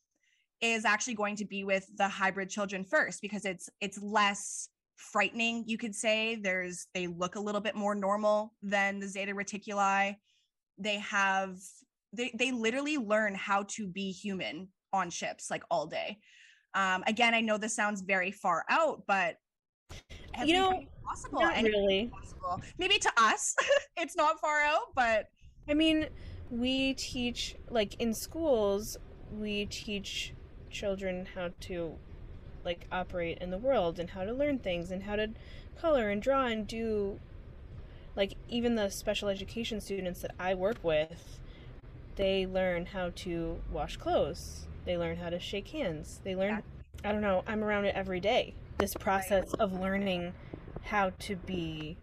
is 0.61 0.85
actually 0.85 1.15
going 1.15 1.35
to 1.37 1.45
be 1.45 1.63
with 1.63 1.89
the 1.97 2.07
hybrid 2.07 2.51
children 2.51 2.83
first 2.83 3.23
because 3.23 3.43
it's 3.45 3.71
it's 3.79 3.99
less 4.03 4.69
frightening 5.01 5.63
you 5.67 5.77
could 5.77 5.95
say. 5.95 6.35
There's 6.35 6.87
they 6.93 7.07
look 7.07 7.35
a 7.35 7.39
little 7.39 7.61
bit 7.61 7.75
more 7.75 7.95
normal 7.95 8.53
than 8.61 8.99
the 8.99 9.07
zeta 9.07 9.33
reticuli. 9.33 10.15
They 10.77 10.99
have 10.99 11.57
they 12.13 12.31
they 12.37 12.51
literally 12.51 12.97
learn 12.97 13.35
how 13.35 13.63
to 13.69 13.87
be 13.87 14.11
human 14.11 14.69
on 14.93 15.09
ships 15.09 15.49
like 15.49 15.63
all 15.69 15.87
day. 15.87 16.19
Um 16.73 17.03
again 17.05 17.33
i 17.33 17.41
know 17.41 17.57
this 17.57 17.75
sounds 17.75 18.01
very 18.01 18.31
far 18.31 18.63
out 18.69 19.03
but 19.05 19.35
you 20.45 20.53
know 20.53 20.83
possible? 21.03 21.41
not 21.41 21.61
really. 21.61 22.09
possible. 22.13 22.61
maybe 22.77 22.97
to 22.97 23.11
us 23.17 23.55
it's 23.97 24.15
not 24.15 24.39
far 24.39 24.61
out 24.61 24.93
but 24.95 25.27
i 25.67 25.73
mean 25.73 26.07
we 26.49 26.93
teach 26.93 27.55
like 27.69 27.95
in 27.95 28.13
schools 28.13 28.97
we 29.31 29.65
teach 29.65 30.33
children 30.69 31.27
how 31.35 31.49
to 31.59 31.95
like 32.63 32.87
operate 32.91 33.37
in 33.39 33.49
the 33.49 33.57
world 33.57 33.99
and 33.99 34.11
how 34.11 34.23
to 34.23 34.33
learn 34.33 34.59
things 34.59 34.91
and 34.91 35.03
how 35.03 35.15
to 35.15 35.29
color 35.79 36.09
and 36.09 36.21
draw 36.21 36.45
and 36.45 36.67
do 36.67 37.19
like 38.15 38.33
even 38.49 38.75
the 38.75 38.89
special 38.89 39.29
education 39.29 39.79
students 39.81 40.21
that 40.21 40.31
I 40.39 40.53
work 40.53 40.77
with 40.83 41.39
they 42.15 42.45
learn 42.45 42.85
how 42.85 43.11
to 43.15 43.59
wash 43.71 43.97
clothes. 43.97 44.67
They 44.85 44.97
learn 44.97 45.17
how 45.17 45.29
to 45.29 45.39
shake 45.39 45.69
hands. 45.69 46.19
They 46.23 46.35
learn 46.35 46.61
I 47.03 47.11
don't 47.11 47.21
know 47.21 47.43
I'm 47.47 47.63
around 47.63 47.85
it 47.85 47.95
every 47.95 48.19
day. 48.19 48.53
This 48.77 48.93
process 48.93 49.53
of 49.53 49.73
learning 49.79 50.33
how 50.83 51.11
to 51.19 51.35
be 51.35 51.97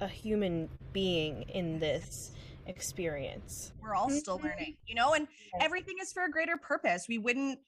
a 0.00 0.08
human 0.08 0.68
being 0.92 1.42
in 1.42 1.78
this 1.78 2.32
experience. 2.66 3.72
We're 3.82 3.94
all 3.94 4.10
still 4.10 4.38
mm-hmm. 4.38 4.46
learning, 4.46 4.76
you 4.86 4.94
know, 4.94 5.14
and 5.14 5.28
everything 5.60 5.96
is 6.00 6.12
for 6.12 6.24
a 6.24 6.30
greater 6.30 6.56
purpose. 6.56 7.06
We 7.08 7.18
wouldn't 7.18 7.58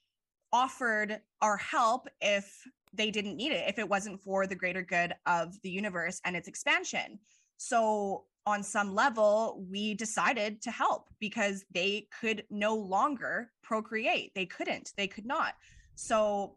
offered 0.53 1.21
our 1.41 1.57
help 1.57 2.09
if 2.21 2.67
they 2.95 3.11
didn't 3.11 3.37
need 3.37 3.53
it, 3.53 3.69
if 3.69 3.79
it 3.79 3.89
wasn't 3.89 4.21
for 4.21 4.47
the 4.47 4.55
greater 4.55 4.83
good 4.83 5.15
of 5.27 5.61
the 5.63 5.71
universe 5.71 6.21
and 6.25 6.37
its 6.37 6.49
expansion. 6.49 7.19
So, 7.57 8.25
on 8.45 8.65
some 8.65 8.93
level, 8.93 9.65
we 9.71 9.95
decided 9.95 10.61
to 10.63 10.71
help 10.73 11.09
because 11.21 11.65
they 11.73 12.09
could 12.21 12.43
no 12.51 12.75
longer 12.75 13.53
procreate. 13.63 14.33
They 14.35 14.47
couldn't, 14.47 14.93
they 14.97 15.07
could 15.07 15.25
not. 15.25 15.55
So, 15.95 16.57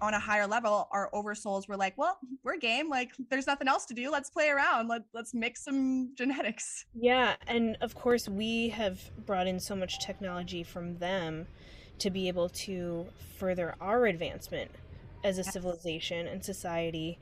on 0.00 0.14
a 0.14 0.18
higher 0.18 0.46
level, 0.46 0.88
our 0.92 1.10
oversouls 1.12 1.68
were 1.68 1.76
like, 1.76 1.96
well, 1.96 2.18
we're 2.42 2.56
game. 2.56 2.88
Like, 2.88 3.10
there's 3.28 3.46
nothing 3.46 3.68
else 3.68 3.84
to 3.86 3.94
do. 3.94 4.10
Let's 4.10 4.30
play 4.30 4.48
around. 4.48 4.88
Let, 4.88 5.02
let's 5.12 5.34
mix 5.34 5.62
some 5.64 6.14
genetics. 6.16 6.86
Yeah. 6.94 7.36
And 7.46 7.76
of 7.80 7.94
course, 7.94 8.28
we 8.28 8.70
have 8.70 8.98
brought 9.26 9.46
in 9.46 9.60
so 9.60 9.76
much 9.76 10.04
technology 10.04 10.62
from 10.62 10.98
them 10.98 11.46
to 12.00 12.10
be 12.10 12.28
able 12.28 12.48
to 12.48 13.06
further 13.36 13.74
our 13.80 14.06
advancement 14.06 14.70
as 15.22 15.38
a 15.38 15.44
civilization 15.44 16.26
and 16.26 16.44
society. 16.44 17.18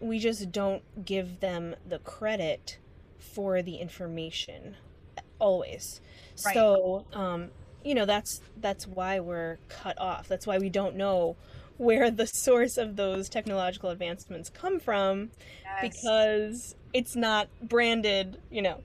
We 0.00 0.18
just 0.18 0.50
don't 0.50 0.82
give 1.04 1.40
them 1.40 1.76
the 1.88 1.98
credit 1.98 2.78
for 3.18 3.62
the 3.62 3.76
information 3.76 4.76
always. 5.38 6.00
Right. 6.44 6.54
So, 6.54 7.04
um, 7.12 7.50
you 7.84 7.94
know, 7.94 8.06
that's 8.06 8.40
that's 8.60 8.86
why 8.86 9.20
we're 9.20 9.58
cut 9.68 10.00
off. 10.00 10.28
That's 10.28 10.46
why 10.46 10.58
we 10.58 10.70
don't 10.70 10.96
know 10.96 11.36
where 11.76 12.10
the 12.10 12.26
source 12.32 12.76
of 12.76 12.96
those 12.96 13.28
technological 13.28 13.90
advancements 13.90 14.48
come 14.48 14.78
from 14.78 15.30
yes. 15.64 15.80
because 15.82 16.74
it's 16.92 17.16
not 17.16 17.48
branded, 17.60 18.38
you 18.50 18.62
know, 18.62 18.80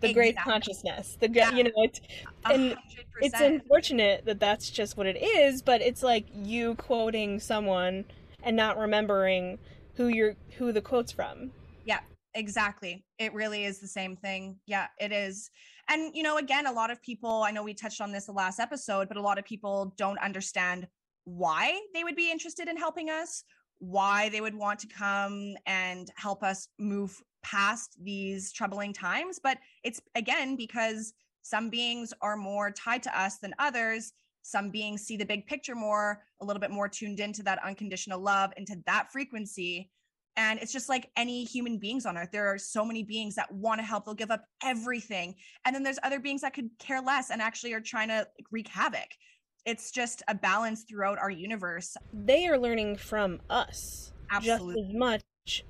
the 0.00 0.10
exactly. 0.10 0.14
great 0.14 0.36
consciousness. 0.36 1.16
The 1.20 1.30
yeah. 1.30 1.52
you 1.52 1.64
know, 1.64 1.70
it's 1.76 2.00
and 2.44 2.72
100%. 2.72 2.76
it's 3.20 3.40
unfortunate 3.40 4.24
that 4.26 4.40
that's 4.40 4.70
just 4.70 4.96
what 4.96 5.06
it 5.06 5.16
is, 5.16 5.62
but 5.62 5.80
it's 5.80 6.02
like 6.02 6.26
you 6.32 6.74
quoting 6.76 7.40
someone 7.40 8.04
and 8.42 8.56
not 8.56 8.78
remembering 8.78 9.58
who 9.94 10.08
you're 10.08 10.36
who 10.56 10.72
the 10.72 10.80
quote's 10.80 11.12
from. 11.12 11.50
Yeah, 11.84 12.00
exactly. 12.34 13.04
It 13.18 13.34
really 13.34 13.64
is 13.64 13.80
the 13.80 13.88
same 13.88 14.16
thing. 14.16 14.58
Yeah, 14.66 14.86
it 14.98 15.12
is. 15.12 15.50
And 15.88 16.14
you 16.14 16.22
know, 16.22 16.38
again, 16.38 16.66
a 16.66 16.72
lot 16.72 16.90
of 16.90 17.02
people, 17.02 17.42
I 17.42 17.50
know 17.50 17.62
we 17.62 17.74
touched 17.74 18.00
on 18.00 18.12
this 18.12 18.26
the 18.26 18.32
last 18.32 18.60
episode, 18.60 19.08
but 19.08 19.16
a 19.16 19.22
lot 19.22 19.38
of 19.38 19.44
people 19.44 19.94
don't 19.96 20.18
understand 20.18 20.86
why 21.24 21.78
they 21.94 22.04
would 22.04 22.16
be 22.16 22.30
interested 22.30 22.68
in 22.68 22.76
helping 22.76 23.10
us, 23.10 23.42
why 23.80 24.28
they 24.28 24.40
would 24.40 24.54
want 24.54 24.78
to 24.80 24.86
come 24.86 25.54
and 25.66 26.08
help 26.16 26.42
us 26.42 26.68
move 26.78 27.20
past 27.48 27.96
these 28.02 28.52
troubling 28.52 28.92
times. 28.92 29.38
But 29.42 29.58
it's 29.84 30.00
again 30.14 30.56
because 30.56 31.12
some 31.42 31.70
beings 31.70 32.12
are 32.20 32.36
more 32.36 32.70
tied 32.70 33.02
to 33.04 33.20
us 33.20 33.38
than 33.38 33.54
others. 33.58 34.12
Some 34.42 34.70
beings 34.70 35.02
see 35.02 35.16
the 35.16 35.24
big 35.24 35.46
picture 35.46 35.74
more, 35.74 36.22
a 36.40 36.44
little 36.44 36.60
bit 36.60 36.70
more 36.70 36.88
tuned 36.88 37.20
into 37.20 37.42
that 37.44 37.62
unconditional 37.64 38.20
love, 38.20 38.52
into 38.56 38.76
that 38.86 39.12
frequency. 39.12 39.90
And 40.36 40.60
it's 40.60 40.72
just 40.72 40.88
like 40.88 41.10
any 41.16 41.44
human 41.44 41.78
beings 41.78 42.06
on 42.06 42.16
earth. 42.16 42.28
There 42.32 42.46
are 42.46 42.58
so 42.58 42.84
many 42.84 43.02
beings 43.02 43.34
that 43.34 43.52
want 43.52 43.80
to 43.80 43.84
help. 43.84 44.04
They'll 44.04 44.14
give 44.14 44.30
up 44.30 44.44
everything. 44.62 45.34
And 45.64 45.74
then 45.74 45.82
there's 45.82 45.98
other 46.02 46.20
beings 46.20 46.42
that 46.42 46.54
could 46.54 46.70
care 46.78 47.02
less 47.02 47.30
and 47.30 47.42
actually 47.42 47.72
are 47.72 47.80
trying 47.80 48.08
to 48.08 48.26
wreak 48.52 48.68
havoc 48.68 49.08
it's 49.68 49.90
just 49.90 50.22
a 50.28 50.34
balance 50.34 50.84
throughout 50.84 51.18
our 51.18 51.30
universe. 51.30 51.94
They 52.14 52.46
are 52.46 52.58
learning 52.58 52.96
from 52.96 53.38
us 53.50 54.12
Absolutely. 54.30 54.76
just 54.76 54.88
as 54.88 54.98
much 54.98 55.22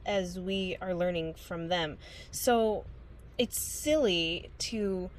as 0.07 0.39
we 0.39 0.77
are 0.81 0.95
learning 0.95 1.35
from 1.35 1.69
them. 1.69 1.99
So 2.31 2.85
it's 3.37 3.61
silly 3.83 4.51
to 4.59 5.11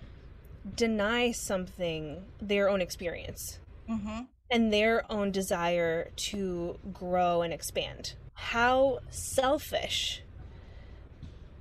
deny 0.75 1.31
something 1.31 2.25
their 2.41 2.69
own 2.69 2.81
experience 2.81 3.59
mm-hmm. 3.89 4.23
and 4.51 4.73
their 4.73 5.09
own 5.11 5.31
desire 5.31 6.09
to 6.15 6.77
grow 6.93 7.41
and 7.41 7.53
expand. 7.53 8.13
How 8.33 8.99
selfish 9.09 10.21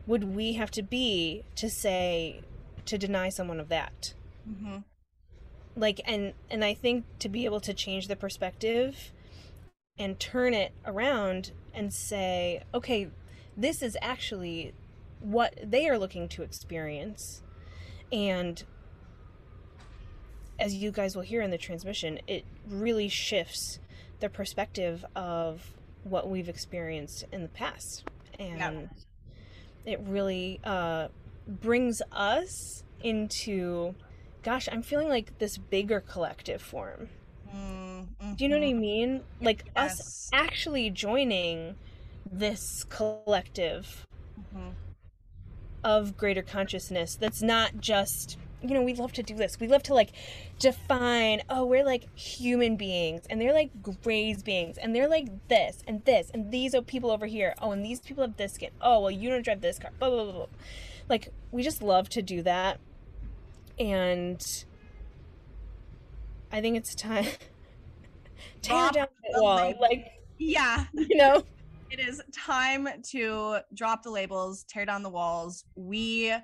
would 0.07 0.35
we 0.35 0.55
have 0.55 0.71
to 0.73 0.83
be 0.83 1.45
to 1.57 1.69
say, 1.69 2.41
to 2.87 2.97
deny 2.99 3.29
someone 3.29 3.61
of 3.61 3.69
that? 3.69 4.15
Mm-hmm 4.49 4.79
like 5.79 6.01
and 6.07 6.33
and 6.51 6.65
i 6.65 6.75
think 6.75 7.05
to 7.19 7.29
be 7.29 7.45
able 7.45 7.61
to 7.61 7.73
change 7.73 8.09
the 8.09 8.17
perspective 8.17 9.13
and 9.99 10.19
turn 10.19 10.55
it 10.55 10.73
around 10.85 11.53
and 11.75 11.93
say 11.93 12.63
okay 12.73 13.09
this 13.57 13.83
is 13.83 13.97
actually 14.01 14.73
what 15.21 15.59
they 15.63 15.89
are 15.89 15.99
looking 15.99 16.29
to 16.29 16.43
experience. 16.43 17.43
And 18.13 18.63
as 20.61 20.75
you 20.75 20.93
guys 20.93 21.17
will 21.17 21.23
hear 21.23 21.43
in 21.43 21.51
the 21.51 21.59
transmission 21.59 22.21
it 22.27 22.45
really 22.69 23.09
shifts 23.09 23.81
the 24.21 24.29
perspective 24.29 25.05
of 25.15 25.75
what 26.05 26.29
we've 26.29 26.49
experienced 26.49 27.25
in 27.33 27.43
the 27.43 27.49
past. 27.49 28.05
And 28.39 28.89
it 29.85 30.01
really 30.01 30.61
uh, 30.65 31.09
brings 31.47 32.01
us 32.13 32.85
into 33.03 33.95
gosh, 34.43 34.69
I'm 34.71 34.83
feeling 34.83 35.09
like 35.09 35.39
this 35.39 35.59
bigger 35.59 36.01
collective 36.01 36.63
form. 36.63 37.09
Mm-hmm. 37.55 38.35
Do 38.35 38.45
you 38.45 38.51
know 38.51 38.59
what 38.59 38.67
I 38.67 38.73
mean? 38.73 39.23
Like 39.41 39.65
yes. 39.77 39.93
us 39.93 40.31
actually 40.33 40.91
joining 40.91 41.77
this 42.31 42.85
collective 42.89 44.07
mm-hmm. 44.39 44.71
of 45.85 46.17
greater 46.17 46.43
consciousness 46.43 47.17
that's 47.17 47.43
not 47.43 47.81
just 47.81 48.37
you 48.61 48.75
know 48.75 48.83
we 48.83 48.95
love 48.95 49.13
to 49.13 49.23
do 49.23 49.35
this 49.35 49.59
we 49.61 49.69
love 49.69 49.83
to 49.83 49.95
like 49.95 50.11
define 50.59 51.41
oh 51.49 51.65
we're 51.65 51.85
like 51.85 52.09
human 52.19 52.77
beings 52.77 53.23
and 53.31 53.41
they're 53.41 53.55
like 53.55 53.71
grays 54.03 54.43
beings 54.43 54.77
and 54.79 54.95
they're 54.95 55.09
like 55.09 55.29
this 55.49 55.83
and 55.87 56.05
this 56.05 56.31
and 56.35 56.51
these 56.51 56.75
are 56.75 56.83
people 56.83 57.11
over 57.11 57.27
here 57.27 57.55
oh 57.63 57.71
and 57.71 57.85
these 57.85 58.01
people 58.01 58.23
have 58.23 58.37
this 58.37 58.55
skin 58.55 58.71
oh 58.81 59.01
well 59.01 59.11
you 59.11 59.31
don't 59.31 59.43
drive 59.43 59.61
this 59.61 59.79
car 59.79 59.91
blah 59.99 60.11
blah 60.11 60.25
blah, 60.25 60.33
blah. 60.33 60.47
like 61.09 61.29
we 61.53 61.63
just 61.63 61.83
love 61.83 62.09
to 62.09 62.21
do 62.21 62.43
that 62.43 62.81
and 63.79 64.65
I 66.51 66.61
think 66.61 66.77
it's 66.77 66.95
time 66.95 67.27
tear 68.63 68.91
down 68.91 69.07
the 69.33 69.43
wall. 69.43 69.75
Like, 69.81 70.07
yeah, 70.39 70.87
you 70.95 71.17
know, 71.17 71.45
it 71.91 72.01
is 72.01 72.23
time 72.33 72.89
to 73.11 73.59
drop 73.75 74.03
the 74.03 74.11
labels, 74.11 74.65
tear 74.65 74.87
down 74.87 75.03
the 75.03 75.11
walls. 75.11 75.65
We 75.75 76.35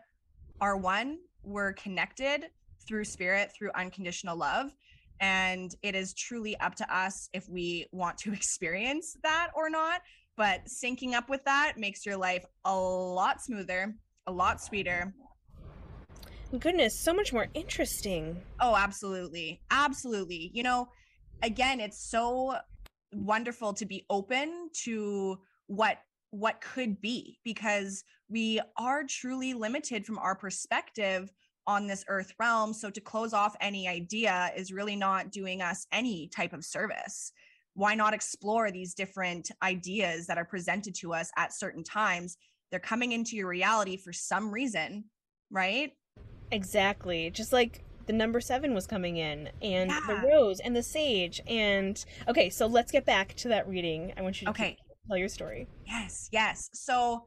are 0.60 0.76
one. 0.76 1.18
We're 1.42 1.72
connected 1.74 2.46
through 2.86 3.04
spirit, 3.04 3.52
through 3.56 3.70
unconditional 3.74 4.36
love. 4.36 4.74
And 5.20 5.74
it 5.82 5.94
is 5.94 6.12
truly 6.12 6.58
up 6.60 6.74
to 6.76 6.94
us 6.94 7.28
if 7.32 7.48
we 7.48 7.86
want 7.92 8.18
to 8.18 8.32
experience 8.34 9.16
that 9.22 9.50
or 9.54 9.70
not. 9.70 10.02
But 10.36 10.66
syncing 10.66 11.12
up 11.12 11.28
with 11.28 11.44
that 11.44 11.74
makes 11.78 12.04
your 12.04 12.16
life 12.16 12.44
a 12.64 12.76
lot 12.76 13.40
smoother, 13.40 13.94
a 14.26 14.32
lot 14.32 14.60
sweeter, 14.60 15.14
goodness, 16.58 16.98
so 16.98 17.12
much 17.12 17.32
more 17.32 17.48
interesting. 17.54 18.40
Oh, 18.60 18.76
absolutely. 18.76 19.60
Absolutely. 19.70 20.50
You 20.54 20.62
know, 20.62 20.88
again, 21.42 21.80
it's 21.80 22.10
so 22.10 22.56
wonderful 23.12 23.72
to 23.74 23.86
be 23.86 24.04
open 24.10 24.70
to 24.84 25.38
what 25.66 25.98
what 26.30 26.60
could 26.60 27.00
be 27.00 27.38
because 27.44 28.02
we 28.28 28.60
are 28.76 29.04
truly 29.08 29.54
limited 29.54 30.04
from 30.04 30.18
our 30.18 30.34
perspective 30.34 31.32
on 31.66 31.86
this 31.86 32.04
earth 32.08 32.32
realm 32.40 32.72
so 32.74 32.90
to 32.90 33.00
close 33.00 33.32
off 33.32 33.54
any 33.60 33.86
idea 33.86 34.50
is 34.56 34.72
really 34.72 34.96
not 34.96 35.30
doing 35.30 35.62
us 35.62 35.86
any 35.92 36.28
type 36.34 36.52
of 36.52 36.64
service 36.64 37.32
why 37.74 37.94
not 37.94 38.12
explore 38.12 38.72
these 38.72 38.94
different 38.94 39.48
ideas 39.62 40.26
that 40.26 40.36
are 40.36 40.44
presented 40.44 40.94
to 40.94 41.14
us 41.14 41.30
at 41.38 41.54
certain 41.54 41.84
times 41.84 42.36
they're 42.70 42.80
coming 42.80 43.12
into 43.12 43.36
your 43.36 43.48
reality 43.48 43.96
for 43.96 44.12
some 44.12 44.50
reason 44.50 45.04
right 45.52 45.92
Exactly. 46.54 47.30
Just 47.30 47.52
like 47.52 47.84
the 48.06 48.12
number 48.12 48.40
seven 48.40 48.74
was 48.74 48.86
coming 48.86 49.16
in 49.16 49.50
and 49.60 49.90
yeah. 49.90 50.00
the 50.06 50.28
rose 50.28 50.60
and 50.60 50.76
the 50.76 50.82
sage 50.82 51.40
and 51.46 52.04
okay 52.28 52.50
so 52.50 52.66
let's 52.66 52.92
get 52.92 53.04
back 53.04 53.34
to 53.34 53.48
that 53.48 53.68
reading. 53.68 54.12
I 54.16 54.22
want 54.22 54.40
you 54.40 54.46
to 54.46 54.50
okay. 54.50 54.76
tell 55.08 55.16
your 55.16 55.28
story. 55.28 55.66
Yes 55.86 56.28
yes. 56.32 56.70
So 56.72 57.26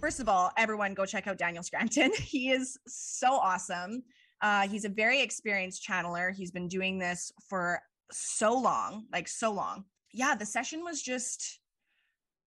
first 0.00 0.20
of 0.20 0.28
all 0.28 0.50
everyone 0.56 0.94
go 0.94 1.06
check 1.06 1.26
out 1.26 1.38
daniel 1.38 1.62
scranton. 1.62 2.12
He 2.18 2.50
is 2.50 2.78
so 2.86 3.32
awesome. 3.32 4.02
Uh, 4.40 4.68
he's 4.68 4.84
a 4.84 4.90
very 4.90 5.22
experienced 5.22 5.86
channeler. 5.88 6.34
He's 6.34 6.50
been 6.50 6.68
doing 6.68 6.98
this 6.98 7.32
for 7.48 7.80
so 8.10 8.58
long 8.58 9.06
like 9.12 9.28
so 9.28 9.52
long. 9.52 9.84
Yeah 10.12 10.34
the 10.34 10.46
session 10.46 10.82
was 10.82 11.02
just 11.02 11.60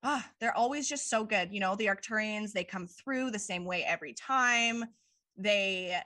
ah 0.04 0.28
they're 0.40 0.58
always 0.58 0.90
just 0.90 1.10
so 1.10 1.24
good. 1.24 1.54
You 1.54 1.60
know 1.60 1.76
the 1.76 1.88
arcturians 1.88 2.52
they 2.52 2.64
come 2.64 2.88
through 2.88 3.32
the 3.32 3.40
same 3.40 3.64
way 3.64 3.84
every 3.84 4.14
time 4.14 4.86
they 5.38 6.02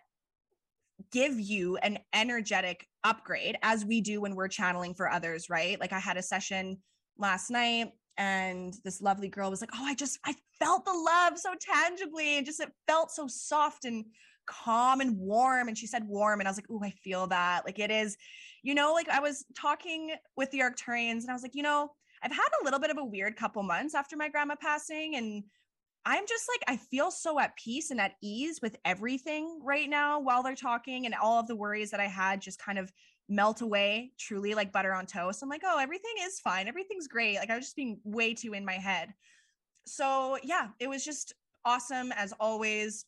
give 1.12 1.40
you 1.40 1.78
an 1.78 2.00
energetic 2.14 2.88
upgrade 3.04 3.58
as 3.64 3.84
we 3.86 4.02
do 4.02 4.22
when 4.22 4.36
we're 4.36 4.48
channeling 4.48 4.94
for 4.94 5.10
others, 5.10 5.50
right? 5.50 5.80
Like 5.80 5.94
I 5.94 6.00
had 6.00 6.18
a 6.18 6.22
session 6.22 6.78
last 7.18 7.50
night 7.50 7.92
and 8.18 8.74
this 8.84 9.02
lovely 9.02 9.30
girl 9.30 9.50
was 9.50 9.62
like, 9.62 9.72
"Oh, 9.74 9.86
I 9.86 9.96
just 9.96 10.20
I 10.26 10.36
felt 10.60 10.86
the 10.86 10.94
love 10.94 11.40
so 11.40 11.54
tangibly 11.60 12.38
and 12.38 12.46
just 12.46 12.60
it 12.60 12.72
felt 12.88 13.12
so 13.12 13.28
soft 13.28 13.86
and 13.86 14.06
calm 14.46 15.02
and 15.02 15.18
warm." 15.18 15.68
And 15.68 15.78
she 15.78 15.88
said 15.88 16.08
warm 16.08 16.40
and 16.40 16.48
I 16.48 16.52
was 16.52 16.58
like, 16.58 16.68
"Oh, 16.70 16.84
I 16.84 16.92
feel 16.92 17.28
that." 17.28 17.66
Like 17.66 17.80
it 17.80 17.90
is, 17.90 18.18
you 18.64 18.76
know, 18.76 18.94
like 18.94 19.10
I 19.10 19.20
was 19.20 19.46
talking 19.56 20.12
with 20.36 20.52
the 20.52 20.60
Arcturians 20.60 21.22
and 21.22 21.30
I 21.30 21.34
was 21.34 21.42
like, 21.42 21.56
"You 21.56 21.64
know, 21.64 21.92
I've 22.22 22.32
had 22.32 22.50
a 22.62 22.64
little 22.64 22.80
bit 22.80 22.92
of 22.92 22.98
a 22.98 23.06
weird 23.06 23.36
couple 23.36 23.64
months 23.64 23.96
after 23.96 24.16
my 24.16 24.30
grandma 24.30 24.56
passing 24.56 25.16
and 25.16 25.44
I'm 26.06 26.26
just 26.28 26.46
like, 26.50 26.64
I 26.68 26.78
feel 26.78 27.12
so 27.12 27.40
at 27.40 27.56
peace 27.56 27.92
and 27.92 28.02
at 28.02 28.14
ease 28.22 28.60
with 28.62 28.76
everything 28.86 29.60
right 29.64 29.90
now 29.90 30.20
while 30.20 30.42
they're 30.42 30.56
talking, 30.56 31.06
and 31.06 31.14
all 31.16 31.40
of 31.40 31.48
the 31.48 31.56
worries 31.56 31.92
that 31.92 32.00
I 32.00 32.08
had 32.08 32.42
just 32.42 32.60
kind 32.60 32.80
of 32.80 32.92
melt 33.30 33.62
away 33.62 34.12
truly 34.20 34.54
like 34.54 34.74
butter 34.74 34.94
on 34.94 35.06
toast. 35.06 35.42
I'm 35.42 35.50
like, 35.50 35.62
oh, 35.64 35.80
everything 35.80 36.14
is 36.22 36.40
fine. 36.40 36.68
Everything's 36.68 37.08
great. 37.08 37.38
Like 37.38 37.50
I 37.50 37.56
was 37.56 37.66
just 37.66 37.76
being 37.76 38.00
way 38.04 38.34
too 38.34 38.54
in 38.54 38.66
my 38.66 38.74
head. 38.74 39.14
So, 39.86 40.38
yeah, 40.44 40.68
it 40.80 40.90
was 40.90 41.06
just 41.06 41.34
awesome 41.66 42.12
as 42.12 42.34
always. 42.40 43.06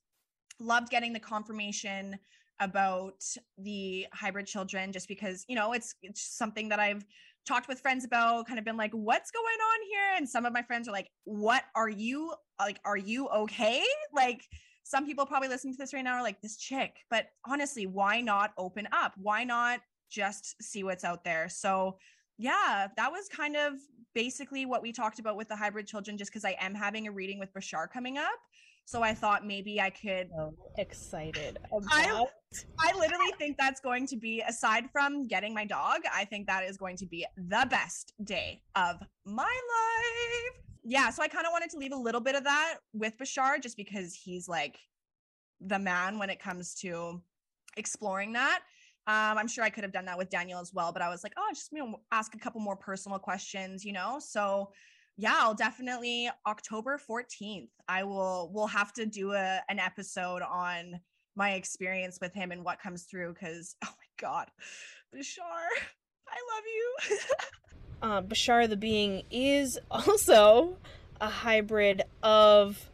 Loved 0.59 0.89
getting 0.89 1.13
the 1.13 1.19
confirmation 1.19 2.17
about 2.59 3.23
the 3.57 4.05
hybrid 4.13 4.45
children 4.45 4.91
just 4.91 5.07
because, 5.07 5.43
you 5.49 5.55
know, 5.55 5.73
it's 5.73 5.95
it's 6.03 6.21
something 6.21 6.69
that 6.69 6.79
I've 6.79 7.05
talked 7.45 7.67
with 7.67 7.79
friends 7.79 8.05
about, 8.05 8.47
kind 8.47 8.59
of 8.59 8.65
been 8.65 8.77
like, 8.77 8.91
what's 8.91 9.31
going 9.31 9.45
on 9.45 9.87
here? 9.89 10.17
And 10.17 10.27
some 10.27 10.45
of 10.45 10.53
my 10.53 10.61
friends 10.61 10.87
are 10.87 10.91
like, 10.91 11.09
what 11.25 11.63
are 11.75 11.89
you 11.89 12.33
like? 12.59 12.79
Are 12.85 12.97
you 12.97 13.27
okay? 13.29 13.83
Like, 14.13 14.43
some 14.83 15.05
people 15.05 15.25
probably 15.25 15.47
listening 15.47 15.73
to 15.73 15.77
this 15.77 15.93
right 15.93 16.03
now 16.03 16.15
are 16.15 16.23
like, 16.23 16.41
this 16.41 16.57
chick. 16.57 16.97
But 17.09 17.27
honestly, 17.45 17.85
why 17.85 18.21
not 18.21 18.51
open 18.57 18.87
up? 18.91 19.13
Why 19.17 19.43
not 19.43 19.79
just 20.09 20.61
see 20.61 20.83
what's 20.83 21.03
out 21.03 21.23
there? 21.23 21.47
So, 21.49 21.97
yeah, 22.37 22.87
that 22.97 23.11
was 23.11 23.27
kind 23.29 23.55
of 23.55 23.73
basically 24.13 24.65
what 24.65 24.81
we 24.81 24.91
talked 24.91 25.19
about 25.19 25.37
with 25.37 25.47
the 25.47 25.55
hybrid 25.55 25.87
children, 25.87 26.17
just 26.17 26.31
because 26.31 26.45
I 26.45 26.55
am 26.59 26.75
having 26.75 27.07
a 27.07 27.11
reading 27.11 27.39
with 27.39 27.53
Bashar 27.53 27.89
coming 27.89 28.17
up. 28.17 28.39
So 28.85 29.01
I 29.01 29.13
thought 29.13 29.45
maybe 29.45 29.81
I 29.81 29.89
could. 29.89 30.29
So 30.35 30.53
excited. 30.77 31.57
I, 31.89 32.25
I 32.79 32.97
literally 32.97 33.31
think 33.37 33.57
that's 33.57 33.79
going 33.79 34.05
to 34.07 34.17
be, 34.17 34.43
aside 34.47 34.85
from 34.91 35.27
getting 35.27 35.53
my 35.53 35.65
dog, 35.65 36.01
I 36.13 36.25
think 36.25 36.47
that 36.47 36.63
is 36.63 36.77
going 36.77 36.97
to 36.97 37.05
be 37.05 37.25
the 37.35 37.65
best 37.69 38.13
day 38.23 38.61
of 38.75 38.97
my 39.25 39.43
life. 39.43 40.63
Yeah. 40.83 41.09
So 41.09 41.23
I 41.23 41.27
kind 41.27 41.45
of 41.45 41.51
wanted 41.51 41.69
to 41.71 41.77
leave 41.77 41.93
a 41.93 41.97
little 41.97 42.21
bit 42.21 42.35
of 42.35 42.43
that 42.43 42.75
with 42.93 43.17
Bashar 43.17 43.61
just 43.61 43.77
because 43.77 44.13
he's 44.13 44.47
like 44.47 44.77
the 45.61 45.79
man 45.79 46.19
when 46.19 46.29
it 46.29 46.39
comes 46.39 46.75
to 46.81 47.21
exploring 47.77 48.33
that. 48.33 48.59
Um, 49.07 49.37
I'm 49.37 49.47
sure 49.47 49.63
I 49.63 49.69
could 49.69 49.83
have 49.83 49.91
done 49.91 50.05
that 50.05 50.17
with 50.17 50.29
Daniel 50.29 50.61
as 50.61 50.71
well, 50.73 50.93
but 50.93 51.01
I 51.01 51.09
was 51.09 51.23
like, 51.23 51.33
oh, 51.37 51.49
just 51.53 51.71
you 51.71 51.79
know, 51.79 51.99
ask 52.11 52.35
a 52.35 52.37
couple 52.37 52.61
more 52.61 52.75
personal 52.75 53.19
questions, 53.19 53.83
you 53.83 53.91
know. 53.91 54.17
So 54.19 54.71
yeah, 55.17 55.35
I'll 55.39 55.53
definitely 55.53 56.29
October 56.47 56.99
14th. 57.09 57.69
I 57.87 58.03
will 58.03 58.51
we'll 58.53 58.67
have 58.67 58.93
to 58.93 59.05
do 59.05 59.33
a 59.33 59.59
an 59.69 59.79
episode 59.79 60.41
on 60.41 60.99
my 61.35 61.51
experience 61.51 62.19
with 62.21 62.33
him 62.33 62.51
and 62.51 62.63
what 62.63 62.79
comes 62.79 63.03
through 63.03 63.33
because 63.33 63.75
oh 63.83 63.89
my 63.89 64.27
god, 64.27 64.47
Bashar, 65.13 65.39
I 66.27 66.39
love 66.55 66.63
you. 66.75 67.17
uh, 68.01 68.21
Bashar 68.21 68.67
the 68.67 68.77
being 68.77 69.23
is 69.29 69.79
also 69.91 70.77
a 71.21 71.29
hybrid 71.29 72.01
of 72.23 72.89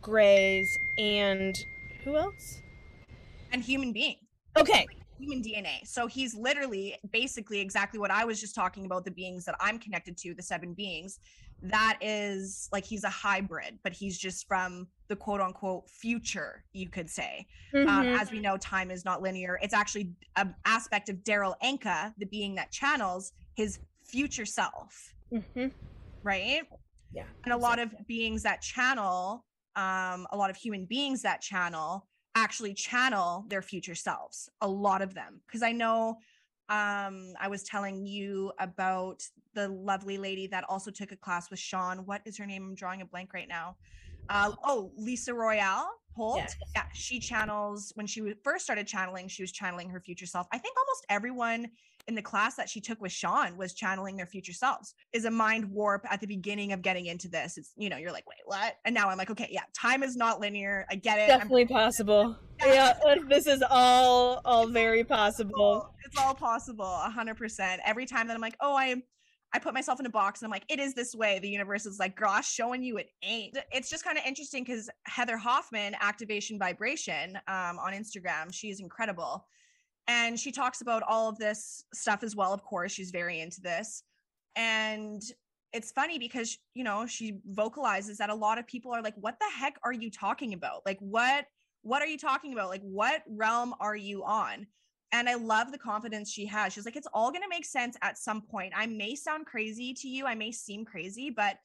Greys 0.00 0.78
and 0.98 1.56
who 2.04 2.16
else? 2.16 2.60
And 3.52 3.62
human 3.62 3.92
being. 3.92 4.16
Okay. 4.56 4.86
Human 5.20 5.42
DNA. 5.42 5.86
So 5.86 6.06
he's 6.06 6.34
literally 6.34 6.96
basically 7.12 7.60
exactly 7.60 8.00
what 8.00 8.10
I 8.10 8.24
was 8.24 8.40
just 8.40 8.54
talking 8.54 8.86
about 8.86 9.04
the 9.04 9.10
beings 9.10 9.44
that 9.44 9.54
I'm 9.60 9.78
connected 9.78 10.16
to, 10.18 10.34
the 10.34 10.42
seven 10.42 10.74
beings 10.74 11.18
that 11.62 11.98
is 12.00 12.68
like 12.72 12.84
he's 12.84 13.04
a 13.04 13.10
hybrid, 13.10 13.78
but 13.82 13.92
he's 13.92 14.18
just 14.18 14.46
from 14.46 14.86
the 15.08 15.16
quote 15.16 15.40
unquote 15.40 15.88
future, 15.90 16.64
you 16.72 16.88
could 16.88 17.10
say. 17.10 17.46
Um, 17.74 17.80
mm-hmm. 17.80 17.88
Um, 17.88 18.06
as 18.06 18.30
we 18.30 18.40
know, 18.40 18.56
time 18.56 18.90
is 18.90 19.04
not 19.04 19.22
linear. 19.22 19.58
It's 19.62 19.74
actually 19.74 20.12
an 20.36 20.54
aspect 20.64 21.08
of 21.08 21.16
Darryl 21.16 21.54
Anka, 21.62 22.14
the 22.18 22.26
being 22.26 22.54
that 22.54 22.70
channels 22.70 23.32
his 23.54 23.78
future 24.04 24.46
self. 24.46 25.14
Mm-hmm. 25.32 25.66
Right? 26.22 26.62
Yeah. 27.12 27.24
And 27.44 27.52
a 27.52 27.56
lot 27.56 27.78
of 27.78 27.94
beings 28.06 28.42
that 28.44 28.62
channel, 28.62 29.44
um, 29.76 30.26
a 30.32 30.36
lot 30.36 30.50
of 30.50 30.56
human 30.56 30.86
beings 30.86 31.22
that 31.22 31.40
channel 31.40 32.06
actually 32.42 32.74
channel 32.74 33.44
their 33.48 33.62
future 33.62 33.94
selves. 33.94 34.48
A 34.60 34.68
lot 34.68 35.02
of 35.02 35.14
them. 35.14 35.40
Because 35.46 35.62
I 35.62 35.72
know 35.72 36.18
um, 36.68 37.34
I 37.40 37.48
was 37.48 37.62
telling 37.64 38.06
you 38.06 38.52
about 38.58 39.22
the 39.54 39.68
lovely 39.68 40.18
lady 40.18 40.46
that 40.48 40.64
also 40.68 40.90
took 40.90 41.12
a 41.12 41.16
class 41.16 41.50
with 41.50 41.58
Sean. 41.58 41.98
What 42.06 42.22
is 42.24 42.38
her 42.38 42.46
name? 42.46 42.64
I'm 42.64 42.74
drawing 42.74 43.02
a 43.02 43.06
blank 43.06 43.34
right 43.34 43.48
now. 43.48 43.76
Uh, 44.28 44.52
oh, 44.64 44.92
Lisa 44.96 45.34
Royal 45.34 45.86
Holt. 46.16 46.38
Yes. 46.38 46.56
Yeah, 46.74 46.84
she 46.92 47.20
channels 47.20 47.92
when 47.94 48.06
she 48.06 48.34
first 48.44 48.64
started 48.64 48.86
channeling, 48.86 49.28
she 49.28 49.42
was 49.42 49.52
channeling 49.52 49.88
her 49.90 50.00
future 50.00 50.26
self. 50.26 50.46
I 50.52 50.58
think 50.58 50.76
almost 50.76 51.06
everyone 51.08 51.68
in 52.08 52.14
the 52.14 52.22
class 52.22 52.56
that 52.56 52.68
she 52.68 52.80
took 52.80 53.00
with 53.00 53.12
Sean 53.12 53.56
was 53.56 53.74
channeling 53.74 54.16
their 54.16 54.26
future 54.26 54.52
selves. 54.52 54.94
Is 55.12 55.24
a 55.24 55.30
mind 55.30 55.70
warp 55.70 56.04
at 56.10 56.20
the 56.20 56.26
beginning 56.26 56.72
of 56.72 56.82
getting 56.82 57.06
into 57.06 57.28
this. 57.28 57.56
It's 57.56 57.72
you 57.76 57.88
know, 57.88 57.96
you're 57.96 58.12
like, 58.12 58.28
wait, 58.28 58.38
what? 58.44 58.76
And 58.84 58.94
now 58.94 59.08
I'm 59.08 59.18
like, 59.18 59.30
okay, 59.30 59.48
yeah, 59.50 59.62
time 59.78 60.02
is 60.02 60.16
not 60.16 60.40
linear. 60.40 60.86
I 60.90 60.96
get 60.96 61.18
it. 61.18 61.28
Definitely 61.28 61.66
possible. 61.66 62.36
yeah, 62.66 62.94
this 63.28 63.46
is 63.46 63.62
all 63.70 64.40
all 64.44 64.66
very 64.66 65.04
possible. 65.04 65.94
It's 66.04 66.18
all 66.18 66.34
possible, 66.34 66.84
a 66.84 67.10
hundred 67.10 67.36
percent. 67.36 67.80
Every 67.84 68.06
time 68.06 68.26
that 68.28 68.34
I'm 68.34 68.40
like, 68.40 68.56
oh, 68.60 68.74
I 68.74 68.86
am 68.86 69.02
I 69.52 69.58
put 69.58 69.74
myself 69.74 69.98
in 69.98 70.06
a 70.06 70.10
box 70.10 70.40
and 70.40 70.46
I'm 70.46 70.50
like, 70.52 70.64
it 70.68 70.78
is 70.78 70.94
this 70.94 71.14
way. 71.14 71.38
The 71.40 71.48
universe 71.48 71.84
is 71.84 71.98
like, 71.98 72.16
gosh, 72.16 72.48
showing 72.48 72.82
you 72.82 72.98
it 72.98 73.10
ain't. 73.22 73.58
It's 73.72 73.90
just 73.90 74.04
kind 74.04 74.16
of 74.16 74.24
interesting 74.24 74.62
because 74.62 74.88
Heather 75.06 75.36
Hoffman, 75.36 75.96
Activation 76.00 76.58
Vibration, 76.58 77.36
um, 77.48 77.78
on 77.78 77.92
Instagram, 77.92 78.52
she 78.52 78.70
is 78.70 78.80
incredible. 78.80 79.44
And 80.06 80.38
she 80.38 80.52
talks 80.52 80.82
about 80.82 81.02
all 81.06 81.28
of 81.28 81.38
this 81.38 81.84
stuff 81.92 82.22
as 82.22 82.36
well. 82.36 82.52
Of 82.52 82.62
course, 82.62 82.92
she's 82.92 83.10
very 83.10 83.40
into 83.40 83.60
this. 83.60 84.04
And 84.56 85.22
it's 85.72 85.92
funny 85.92 86.18
because, 86.18 86.58
you 86.74 86.84
know, 86.84 87.06
she 87.06 87.38
vocalizes 87.46 88.18
that 88.18 88.30
a 88.30 88.34
lot 88.34 88.58
of 88.58 88.66
people 88.66 88.92
are 88.92 89.02
like, 89.02 89.14
what 89.16 89.38
the 89.38 89.46
heck 89.56 89.78
are 89.84 89.92
you 89.92 90.10
talking 90.10 90.52
about? 90.52 90.82
Like, 90.84 90.98
what, 91.00 91.46
what 91.82 92.02
are 92.02 92.06
you 92.06 92.18
talking 92.18 92.52
about? 92.52 92.68
Like, 92.68 92.82
what 92.82 93.22
realm 93.28 93.74
are 93.80 93.96
you 93.96 94.24
on? 94.24 94.66
And 95.12 95.28
I 95.28 95.34
love 95.34 95.72
the 95.72 95.78
confidence 95.78 96.30
she 96.30 96.46
has. 96.46 96.72
She's 96.72 96.84
like, 96.84 96.96
it's 96.96 97.08
all 97.12 97.30
going 97.30 97.42
to 97.42 97.48
make 97.48 97.64
sense 97.64 97.96
at 98.00 98.16
some 98.16 98.42
point. 98.42 98.72
I 98.76 98.86
may 98.86 99.14
sound 99.14 99.46
crazy 99.46 99.92
to 99.94 100.08
you, 100.08 100.26
I 100.26 100.34
may 100.34 100.52
seem 100.52 100.84
crazy, 100.84 101.30
but 101.30 101.58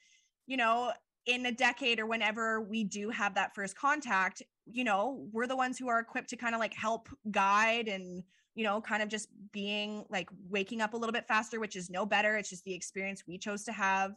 you 0.47 0.57
know, 0.57 0.91
in 1.25 1.45
a 1.45 1.51
decade 1.51 1.99
or 1.99 2.05
whenever 2.05 2.61
we 2.61 2.83
do 2.83 3.09
have 3.09 3.33
that 3.35 3.55
first 3.55 3.77
contact, 3.77 4.43
you 4.71 4.83
know, 4.83 5.27
we're 5.31 5.47
the 5.47 5.55
ones 5.55 5.77
who 5.77 5.87
are 5.87 5.99
equipped 5.99 6.29
to 6.29 6.35
kind 6.35 6.53
of 6.53 6.59
like 6.59 6.73
help 6.73 7.09
guide 7.31 7.87
and, 7.87 8.23
you 8.53 8.63
know, 8.63 8.79
kind 8.79 9.01
of 9.01 9.09
just 9.09 9.29
being 9.51 10.05
like 10.09 10.29
waking 10.49 10.81
up 10.81 10.93
a 10.93 10.97
little 10.97 11.13
bit 11.13 11.27
faster, 11.27 11.59
which 11.59 11.75
is 11.75 11.89
no 11.89 12.05
better. 12.05 12.35
It's 12.37 12.49
just 12.49 12.63
the 12.63 12.73
experience 12.73 13.23
we 13.27 13.37
chose 13.37 13.63
to 13.63 13.71
have. 13.71 14.15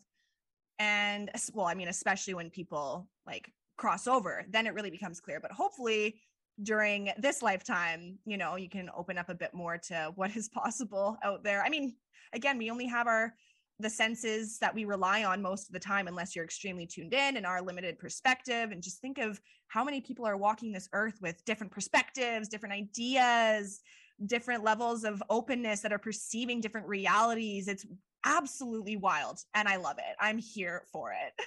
And 0.78 1.30
well, 1.54 1.66
I 1.66 1.74
mean, 1.74 1.88
especially 1.88 2.34
when 2.34 2.50
people 2.50 3.08
like 3.26 3.52
cross 3.76 4.06
over, 4.06 4.44
then 4.48 4.66
it 4.66 4.74
really 4.74 4.90
becomes 4.90 5.20
clear. 5.20 5.40
But 5.40 5.52
hopefully, 5.52 6.20
during 6.62 7.10
this 7.18 7.42
lifetime, 7.42 8.18
you 8.24 8.36
know, 8.36 8.56
you 8.56 8.68
can 8.68 8.90
open 8.96 9.18
up 9.18 9.28
a 9.28 9.34
bit 9.34 9.54
more 9.54 9.78
to 9.78 10.12
what 10.14 10.34
is 10.36 10.48
possible 10.48 11.16
out 11.22 11.44
there. 11.44 11.62
I 11.62 11.68
mean, 11.68 11.94
again, 12.32 12.58
we 12.58 12.70
only 12.70 12.86
have 12.86 13.06
our 13.06 13.34
the 13.80 13.90
senses 13.90 14.58
that 14.58 14.74
we 14.74 14.84
rely 14.84 15.22
on 15.22 15.40
most 15.40 15.68
of 15.68 15.72
the 15.72 15.78
time 15.78 16.08
unless 16.08 16.34
you're 16.34 16.44
extremely 16.44 16.84
tuned 16.84 17.14
in 17.14 17.36
and 17.36 17.46
our 17.46 17.62
limited 17.62 17.96
perspective 17.96 18.72
and 18.72 18.82
just 18.82 19.00
think 19.00 19.18
of 19.18 19.40
how 19.68 19.84
many 19.84 20.00
people 20.00 20.26
are 20.26 20.36
walking 20.36 20.72
this 20.72 20.88
earth 20.92 21.18
with 21.22 21.44
different 21.44 21.72
perspectives, 21.72 22.48
different 22.48 22.74
ideas, 22.74 23.80
different 24.26 24.64
levels 24.64 25.04
of 25.04 25.22
openness 25.30 25.80
that 25.80 25.92
are 25.92 25.98
perceiving 25.98 26.60
different 26.60 26.88
realities. 26.88 27.68
It's 27.68 27.86
absolutely 28.24 28.96
wild 28.96 29.38
and 29.54 29.68
I 29.68 29.76
love 29.76 29.98
it. 29.98 30.16
I'm 30.18 30.38
here 30.38 30.82
for 30.92 31.12
it. 31.12 31.40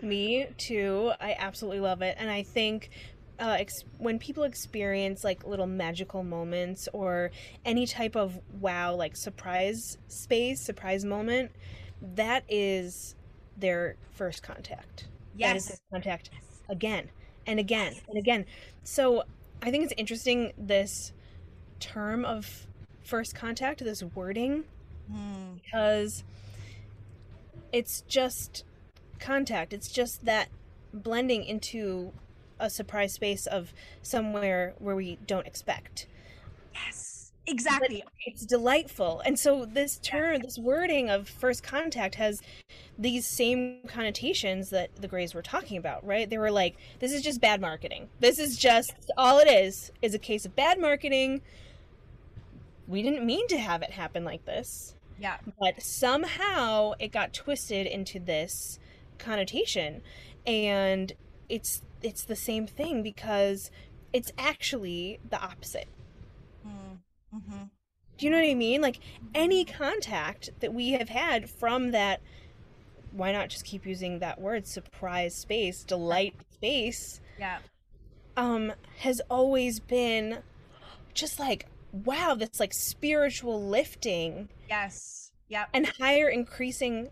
Me 0.04 0.46
too. 0.58 1.10
I 1.20 1.34
absolutely 1.40 1.80
love 1.80 2.02
it. 2.02 2.14
And 2.20 2.30
I 2.30 2.44
think 2.44 2.90
uh, 3.40 3.56
ex- 3.58 3.84
when 3.98 4.18
people 4.18 4.44
experience 4.44 5.24
like 5.24 5.46
little 5.46 5.66
magical 5.66 6.22
moments 6.22 6.88
or 6.92 7.30
any 7.64 7.86
type 7.86 8.16
of 8.16 8.38
wow, 8.60 8.94
like 8.94 9.16
surprise 9.16 9.98
space, 10.08 10.60
surprise 10.60 11.04
moment, 11.04 11.52
that 12.00 12.44
is 12.48 13.14
their 13.56 13.96
first 14.12 14.42
contact. 14.42 15.08
Yes. 15.36 15.80
contact 15.92 16.30
again 16.68 17.10
and 17.46 17.60
again 17.60 17.92
yes. 17.94 18.02
and 18.08 18.18
again. 18.18 18.44
So 18.82 19.22
I 19.62 19.70
think 19.70 19.84
it's 19.84 19.94
interesting 19.96 20.52
this 20.58 21.12
term 21.80 22.24
of 22.24 22.66
first 23.02 23.34
contact, 23.34 23.82
this 23.84 24.02
wording, 24.02 24.64
mm. 25.10 25.54
because 25.62 26.24
it's 27.72 28.02
just 28.02 28.64
contact. 29.18 29.72
It's 29.72 29.90
just 29.90 30.24
that 30.24 30.48
blending 30.92 31.44
into 31.44 32.12
a 32.60 32.70
surprise 32.70 33.12
space 33.12 33.46
of 33.46 33.72
somewhere 34.02 34.74
where 34.78 34.96
we 34.96 35.18
don't 35.26 35.46
expect. 35.46 36.06
Yes, 36.74 37.32
exactly. 37.46 38.02
But 38.04 38.12
it's 38.26 38.46
delightful. 38.46 39.20
And 39.24 39.38
so 39.38 39.64
this 39.64 39.98
term, 39.98 40.40
this 40.40 40.58
wording 40.58 41.10
of 41.10 41.28
first 41.28 41.62
contact 41.62 42.16
has 42.16 42.42
these 42.98 43.26
same 43.26 43.80
connotations 43.86 44.70
that 44.70 44.94
the 44.96 45.08
Greys 45.08 45.34
were 45.34 45.42
talking 45.42 45.76
about, 45.76 46.04
right? 46.04 46.28
They 46.28 46.38
were 46.38 46.50
like, 46.50 46.76
this 46.98 47.12
is 47.12 47.22
just 47.22 47.40
bad 47.40 47.60
marketing. 47.60 48.08
This 48.20 48.38
is 48.38 48.56
just 48.56 48.94
all 49.16 49.38
it 49.38 49.48
is, 49.48 49.92
is 50.02 50.14
a 50.14 50.18
case 50.18 50.44
of 50.44 50.54
bad 50.56 50.80
marketing. 50.80 51.42
We 52.86 53.02
didn't 53.02 53.24
mean 53.24 53.46
to 53.48 53.58
have 53.58 53.82
it 53.82 53.90
happen 53.90 54.24
like 54.24 54.44
this. 54.44 54.94
Yeah. 55.20 55.38
But 55.58 55.82
somehow 55.82 56.92
it 56.98 57.12
got 57.12 57.32
twisted 57.32 57.86
into 57.86 58.18
this 58.18 58.78
connotation 59.18 60.02
and 60.46 61.12
it's 61.48 61.82
it's 62.02 62.24
the 62.24 62.36
same 62.36 62.66
thing 62.66 63.02
because 63.02 63.70
it's 64.12 64.32
actually 64.38 65.18
the 65.28 65.40
opposite 65.40 65.88
Mm-hmm. 67.34 67.64
do 68.16 68.26
you 68.26 68.30
know 68.32 68.38
what 68.38 68.48
i 68.50 68.54
mean 68.54 68.80
like 68.80 69.00
any 69.34 69.64
contact 69.64 70.48
that 70.60 70.72
we 70.72 70.92
have 70.92 71.10
had 71.10 71.48
from 71.50 71.90
that 71.90 72.20
why 73.12 73.32
not 73.32 73.48
just 73.50 73.64
keep 73.66 73.84
using 73.84 74.18
that 74.20 74.40
word 74.40 74.66
surprise 74.66 75.34
space 75.34 75.84
delight 75.84 76.34
space 76.54 77.20
Yeah. 77.38 77.58
um 78.36 78.72
has 79.00 79.20
always 79.30 79.78
been 79.78 80.38
just 81.12 81.38
like 81.38 81.66
wow 81.92 82.34
this 82.34 82.58
like 82.58 82.72
spiritual 82.72 83.62
lifting 83.68 84.48
Yes. 84.68 85.30
Yep. 85.48 85.68
and 85.74 85.86
higher 85.98 86.28
increasing 86.28 87.08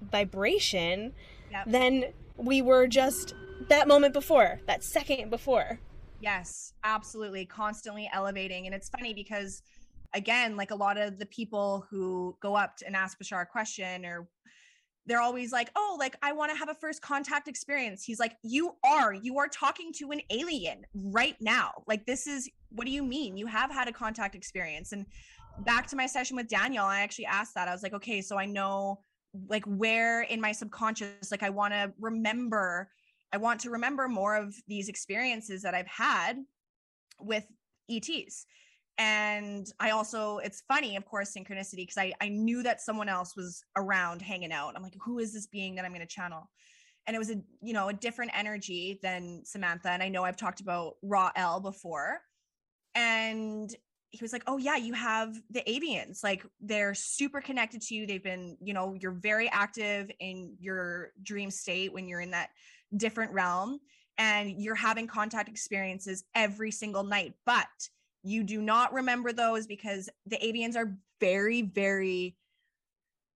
vibration 0.00 1.12
Yep. 1.50 1.64
than 1.66 2.04
we 2.36 2.62
were 2.62 2.86
just 2.86 3.34
that 3.68 3.88
moment 3.88 4.12
before 4.12 4.60
that 4.66 4.84
second 4.84 5.30
before 5.30 5.78
Yes, 6.20 6.72
absolutely. 6.84 7.46
Constantly 7.46 8.10
elevating. 8.12 8.66
And 8.66 8.74
it's 8.74 8.88
funny 8.88 9.14
because, 9.14 9.62
again, 10.14 10.56
like 10.56 10.70
a 10.70 10.74
lot 10.74 10.98
of 10.98 11.18
the 11.18 11.26
people 11.26 11.86
who 11.90 12.36
go 12.40 12.56
up 12.56 12.78
and 12.84 12.96
ask 12.96 13.18
Bashar 13.18 13.42
a 13.42 13.46
question 13.46 14.04
or 14.04 14.28
they're 15.06 15.20
always 15.20 15.52
like, 15.52 15.70
oh, 15.74 15.96
like 15.98 16.16
I 16.20 16.32
want 16.32 16.52
to 16.52 16.58
have 16.58 16.68
a 16.68 16.74
first 16.74 17.00
contact 17.00 17.48
experience. 17.48 18.04
He's 18.04 18.18
like, 18.18 18.36
you 18.42 18.74
are, 18.84 19.14
you 19.14 19.38
are 19.38 19.48
talking 19.48 19.92
to 19.94 20.10
an 20.10 20.20
alien 20.30 20.82
right 20.94 21.36
now. 21.40 21.72
Like, 21.86 22.04
this 22.04 22.26
is, 22.26 22.50
what 22.70 22.84
do 22.84 22.90
you 22.90 23.02
mean? 23.02 23.36
You 23.36 23.46
have 23.46 23.70
had 23.70 23.88
a 23.88 23.92
contact 23.92 24.34
experience. 24.34 24.92
And 24.92 25.06
back 25.60 25.86
to 25.88 25.96
my 25.96 26.06
session 26.06 26.36
with 26.36 26.48
Daniel, 26.48 26.84
I 26.84 27.00
actually 27.00 27.26
asked 27.26 27.54
that. 27.54 27.68
I 27.68 27.72
was 27.72 27.82
like, 27.82 27.94
okay, 27.94 28.20
so 28.20 28.36
I 28.36 28.44
know 28.44 29.00
like 29.48 29.64
where 29.64 30.22
in 30.22 30.40
my 30.40 30.52
subconscious, 30.52 31.30
like 31.30 31.42
I 31.42 31.50
want 31.50 31.72
to 31.72 31.92
remember 31.98 32.90
I 33.32 33.36
want 33.36 33.60
to 33.60 33.70
remember 33.70 34.08
more 34.08 34.36
of 34.36 34.54
these 34.66 34.88
experiences 34.88 35.62
that 35.62 35.74
I've 35.74 35.86
had 35.86 36.38
with 37.20 37.44
ETs. 37.90 38.46
And 38.98 39.70
I 39.78 39.90
also, 39.90 40.38
it's 40.38 40.64
funny, 40.66 40.96
of 40.96 41.04
course, 41.04 41.32
synchronicity, 41.32 41.76
because 41.76 41.98
I, 41.98 42.12
I 42.20 42.28
knew 42.28 42.62
that 42.64 42.80
someone 42.80 43.08
else 43.08 43.36
was 43.36 43.62
around 43.76 44.22
hanging 44.22 44.52
out. 44.52 44.74
I'm 44.74 44.82
like, 44.82 44.96
who 45.00 45.20
is 45.20 45.32
this 45.32 45.46
being 45.46 45.76
that 45.76 45.84
I'm 45.84 45.92
going 45.92 46.00
to 46.00 46.06
channel? 46.06 46.50
And 47.06 47.14
it 47.14 47.18
was 47.18 47.30
a, 47.30 47.36
you 47.62 47.72
know, 47.72 47.88
a 47.88 47.92
different 47.92 48.32
energy 48.34 48.98
than 49.02 49.42
Samantha. 49.44 49.90
And 49.90 50.02
I 50.02 50.08
know 50.08 50.24
I've 50.24 50.36
talked 50.36 50.60
about 50.60 50.96
Raw 51.02 51.30
L 51.36 51.60
before. 51.60 52.20
And 52.94 53.72
he 54.10 54.18
was 54.20 54.32
like, 54.32 54.42
Oh, 54.46 54.56
yeah, 54.56 54.76
you 54.76 54.94
have 54.94 55.34
the 55.50 55.62
avians. 55.68 56.24
Like 56.24 56.44
they're 56.60 56.94
super 56.94 57.40
connected 57.40 57.80
to 57.82 57.94
you. 57.94 58.06
They've 58.06 58.22
been, 58.22 58.56
you 58.60 58.74
know, 58.74 58.94
you're 58.98 59.12
very 59.12 59.48
active 59.50 60.10
in 60.18 60.56
your 60.58 61.12
dream 61.22 61.50
state 61.50 61.92
when 61.92 62.08
you're 62.08 62.20
in 62.20 62.32
that 62.32 62.50
different 62.96 63.32
realm 63.32 63.80
and 64.18 64.50
you're 64.50 64.74
having 64.74 65.06
contact 65.06 65.48
experiences 65.48 66.24
every 66.34 66.70
single 66.70 67.04
night. 67.04 67.34
But 67.46 67.68
you 68.22 68.42
do 68.42 68.60
not 68.60 68.92
remember 68.92 69.32
those 69.32 69.66
because 69.66 70.08
the 70.26 70.36
avians 70.38 70.76
are 70.76 70.96
very 71.20 71.62
very 71.62 72.36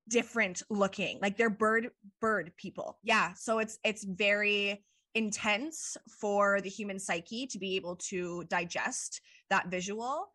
different 0.08 0.62
looking. 0.68 1.18
Like 1.22 1.36
they're 1.36 1.50
bird 1.50 1.90
bird 2.20 2.52
people. 2.56 2.98
Yeah 3.02 3.32
so 3.34 3.58
it's 3.60 3.78
it's 3.84 4.04
very 4.04 4.84
intense 5.14 5.96
for 6.20 6.60
the 6.62 6.70
human 6.70 6.98
psyche 6.98 7.46
to 7.46 7.58
be 7.58 7.76
able 7.76 7.96
to 7.96 8.44
digest 8.44 9.20
that 9.50 9.68
visual. 9.68 10.28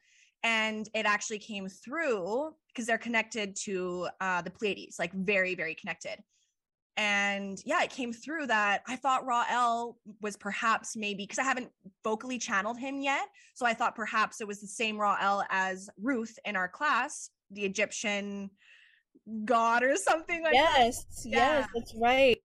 And 0.43 0.88
it 0.93 1.06
actually 1.06 1.39
came 1.39 1.67
through 1.67 2.53
because 2.67 2.86
they're 2.86 2.97
connected 2.97 3.56
to 3.63 4.08
uh, 4.21 4.41
the 4.43 4.51
pleiades 4.51 4.97
like 4.99 5.12
very 5.13 5.56
very 5.56 5.75
connected 5.75 6.23
and 6.98 7.62
yeah 7.66 7.84
it 7.84 7.90
came 7.92 8.12
through 8.12 8.48
that 8.48 8.82
i 8.88 8.96
thought 8.96 9.26
raw 9.26 9.46
l 9.50 9.98
was 10.22 10.36
perhaps 10.36 10.96
maybe 10.98 11.24
because 11.24 11.38
i 11.40 11.44
haven't 11.44 11.70
vocally 12.04 12.38
channeled 12.40 12.78
him 12.78 13.00
yet 13.00 13.28
so 13.54 13.66
i 13.66 13.74
thought 13.74 13.96
perhaps 13.96 14.42
it 14.42 14.48
was 14.48 14.60
the 14.60 14.68
same 14.68 14.98
raw 14.98 15.16
l 15.22 15.44
as 15.50 15.90
ruth 16.02 16.38
in 16.44 16.56
our 16.56 16.68
class 16.68 17.30
the 17.52 17.64
egyptian 17.64 18.50
god 19.46 19.84
or 19.84 19.96
something 19.96 20.42
like 20.42 20.54
that. 20.54 20.76
Yes 20.78 21.06
Yeah. 21.26 21.60
yes 21.60 21.68
that's 21.76 21.94
right. 21.96 22.38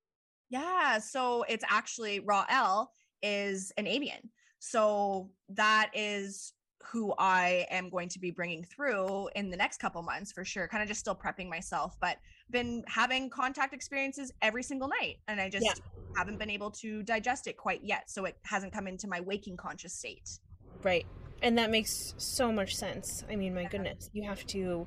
Yeah 0.50 0.98
so 0.98 1.44
it's 1.48 1.64
actually 1.68 2.20
raw 2.20 2.44
l 2.48 2.90
is 3.22 3.72
an 3.76 3.86
avian. 3.86 4.30
So 4.58 5.30
that 5.50 5.90
is 5.94 6.52
who 6.84 7.14
i 7.18 7.64
am 7.70 7.88
going 7.88 8.08
to 8.08 8.18
be 8.18 8.32
bringing 8.32 8.64
through 8.64 9.28
in 9.36 9.50
the 9.50 9.56
next 9.56 9.78
couple 9.78 10.02
months 10.02 10.32
for 10.32 10.44
sure 10.44 10.66
kind 10.66 10.82
of 10.82 10.88
just 10.88 10.98
still 10.98 11.14
prepping 11.14 11.48
myself 11.48 11.96
but 12.00 12.16
been 12.52 12.84
having 12.86 13.28
contact 13.30 13.74
experiences 13.74 14.32
every 14.42 14.62
single 14.62 14.88
night 14.88 15.16
and 15.26 15.40
i 15.40 15.48
just 15.48 15.64
Yeah. 15.64 15.72
haven't 16.16 16.38
been 16.38 16.50
able 16.50 16.70
to 16.70 17.02
digest 17.02 17.46
it 17.46 17.56
quite 17.56 17.82
yet 17.82 18.10
so 18.10 18.26
it 18.26 18.36
hasn't 18.44 18.72
come 18.72 18.86
into 18.86 19.08
my 19.08 19.20
waking 19.20 19.56
conscious 19.56 19.94
state. 19.94 20.38
Right 20.82 21.06
and 21.42 21.58
that 21.58 21.70
makes 21.70 22.14
so 22.18 22.52
much 22.52 22.76
sense. 22.76 23.24
I 23.30 23.34
mean 23.36 23.54
my 23.54 23.64
goodness 23.64 24.10
you 24.12 24.28
have 24.28 24.46
to 24.48 24.86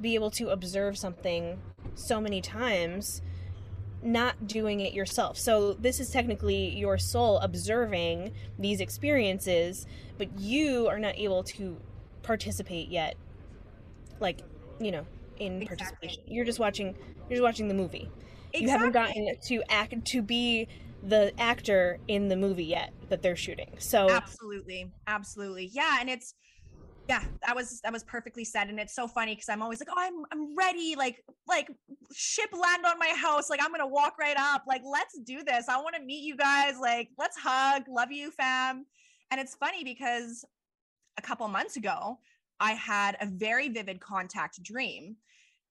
be 0.00 0.14
able 0.14 0.30
to 0.32 0.50
observe 0.50 0.98
something 0.98 1.58
so 1.94 2.20
many 2.20 2.42
times 2.42 3.22
not 4.02 4.46
doing 4.46 4.80
it 4.80 4.92
yourself. 4.92 5.38
So 5.38 5.72
this 5.72 6.00
is 6.00 6.10
technically 6.10 6.68
your 6.76 6.98
soul 6.98 7.38
observing 7.38 8.32
these 8.58 8.80
experiences 8.80 9.86
but 10.18 10.38
you 10.38 10.88
are 10.88 10.98
not 10.98 11.16
able 11.16 11.44
to 11.44 11.76
participate 12.22 12.88
yet. 12.88 13.14
Like 14.20 14.40
you 14.80 14.90
know 14.90 15.06
in 15.38 15.62
Exactly. 15.62 15.66
participation. 15.66 16.22
You're 16.26 16.44
just 16.44 16.58
watching 16.58 16.96
you're 17.28 17.36
just 17.38 17.42
watching 17.42 17.68
the 17.68 17.74
movie. 17.74 18.10
You 18.54 18.68
haven't 18.68 18.92
gotten 18.92 19.36
to 19.48 19.62
act 19.68 20.04
to 20.06 20.22
be 20.22 20.68
the 21.02 21.32
actor 21.38 21.98
in 22.08 22.28
the 22.28 22.36
movie 22.36 22.64
yet 22.64 22.92
that 23.10 23.22
they're 23.22 23.36
shooting. 23.36 23.74
So 23.78 24.10
absolutely. 24.10 24.90
Absolutely. 25.06 25.70
Yeah 25.72 25.98
and 26.00 26.08
it's 26.08 26.34
yeah 27.08 27.22
that 27.46 27.54
was 27.54 27.80
that 27.82 27.92
was 27.92 28.02
perfectly 28.02 28.44
said 28.44 28.68
and 28.68 28.80
it's 28.80 28.92
so 28.92 29.06
funny 29.06 29.32
because 29.32 29.48
i'm 29.48 29.62
always 29.62 29.78
like 29.78 29.88
oh 29.92 29.94
i'm 29.96 30.24
i'm 30.32 30.56
ready 30.56 30.96
like 30.96 31.22
like 31.46 31.68
ship 32.12 32.50
land 32.52 32.84
on 32.84 32.98
my 32.98 33.12
house 33.16 33.48
like 33.48 33.60
i'm 33.62 33.70
gonna 33.70 33.86
walk 33.86 34.18
right 34.18 34.36
up 34.36 34.64
like 34.66 34.82
let's 34.84 35.16
do 35.20 35.44
this. 35.44 35.68
I 35.68 35.76
want 35.76 35.94
to 35.94 36.02
meet 36.02 36.24
you 36.24 36.36
guys 36.36 36.74
like 36.80 37.10
let's 37.18 37.36
hug 37.36 37.84
love 37.88 38.10
you 38.10 38.30
fam. 38.30 38.86
And 39.30 39.40
it's 39.40 39.54
funny 39.54 39.84
because 39.84 40.44
a 41.18 41.22
couple 41.22 41.46
months 41.48 41.76
ago 41.76 42.18
i 42.60 42.72
had 42.72 43.16
a 43.20 43.26
very 43.26 43.68
vivid 43.68 44.00
contact 44.00 44.62
dream. 44.62 45.16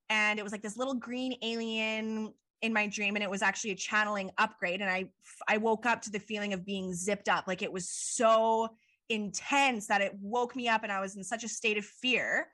And 0.09 0.37
it 0.37 0.43
was 0.43 0.51
like 0.51 0.61
this 0.61 0.77
little 0.77 0.93
green 0.93 1.35
alien 1.41 2.33
in 2.61 2.73
my 2.73 2.87
dream 2.87 3.15
and 3.15 3.23
it 3.23 3.29
was 3.29 3.41
actually 3.41 3.71
a 3.71 3.75
channeling 3.75 4.31
upgrade. 4.37 4.81
And 4.81 4.89
i 4.89 5.05
i 5.47 5.57
woke 5.57 5.85
up 5.85 6.01
to 6.03 6.11
the 6.11 6.19
feeling 6.19 6.53
of 6.53 6.65
being 6.65 6.93
zipped 6.93 7.29
up. 7.29 7.45
Like 7.47 7.61
it 7.61 7.71
was 7.71 7.89
so 7.89 8.69
intense 9.09 9.87
that 9.87 10.01
it 10.01 10.13
woke 10.19 10.55
me 10.55 10.67
up 10.67 10.81
and 10.81 10.91
i 10.91 10.99
was 10.99 11.15
in 11.15 11.23
such 11.23 11.43
a 11.43 11.49
state 11.49 11.77
of 11.77 11.85
fear. 11.85 12.47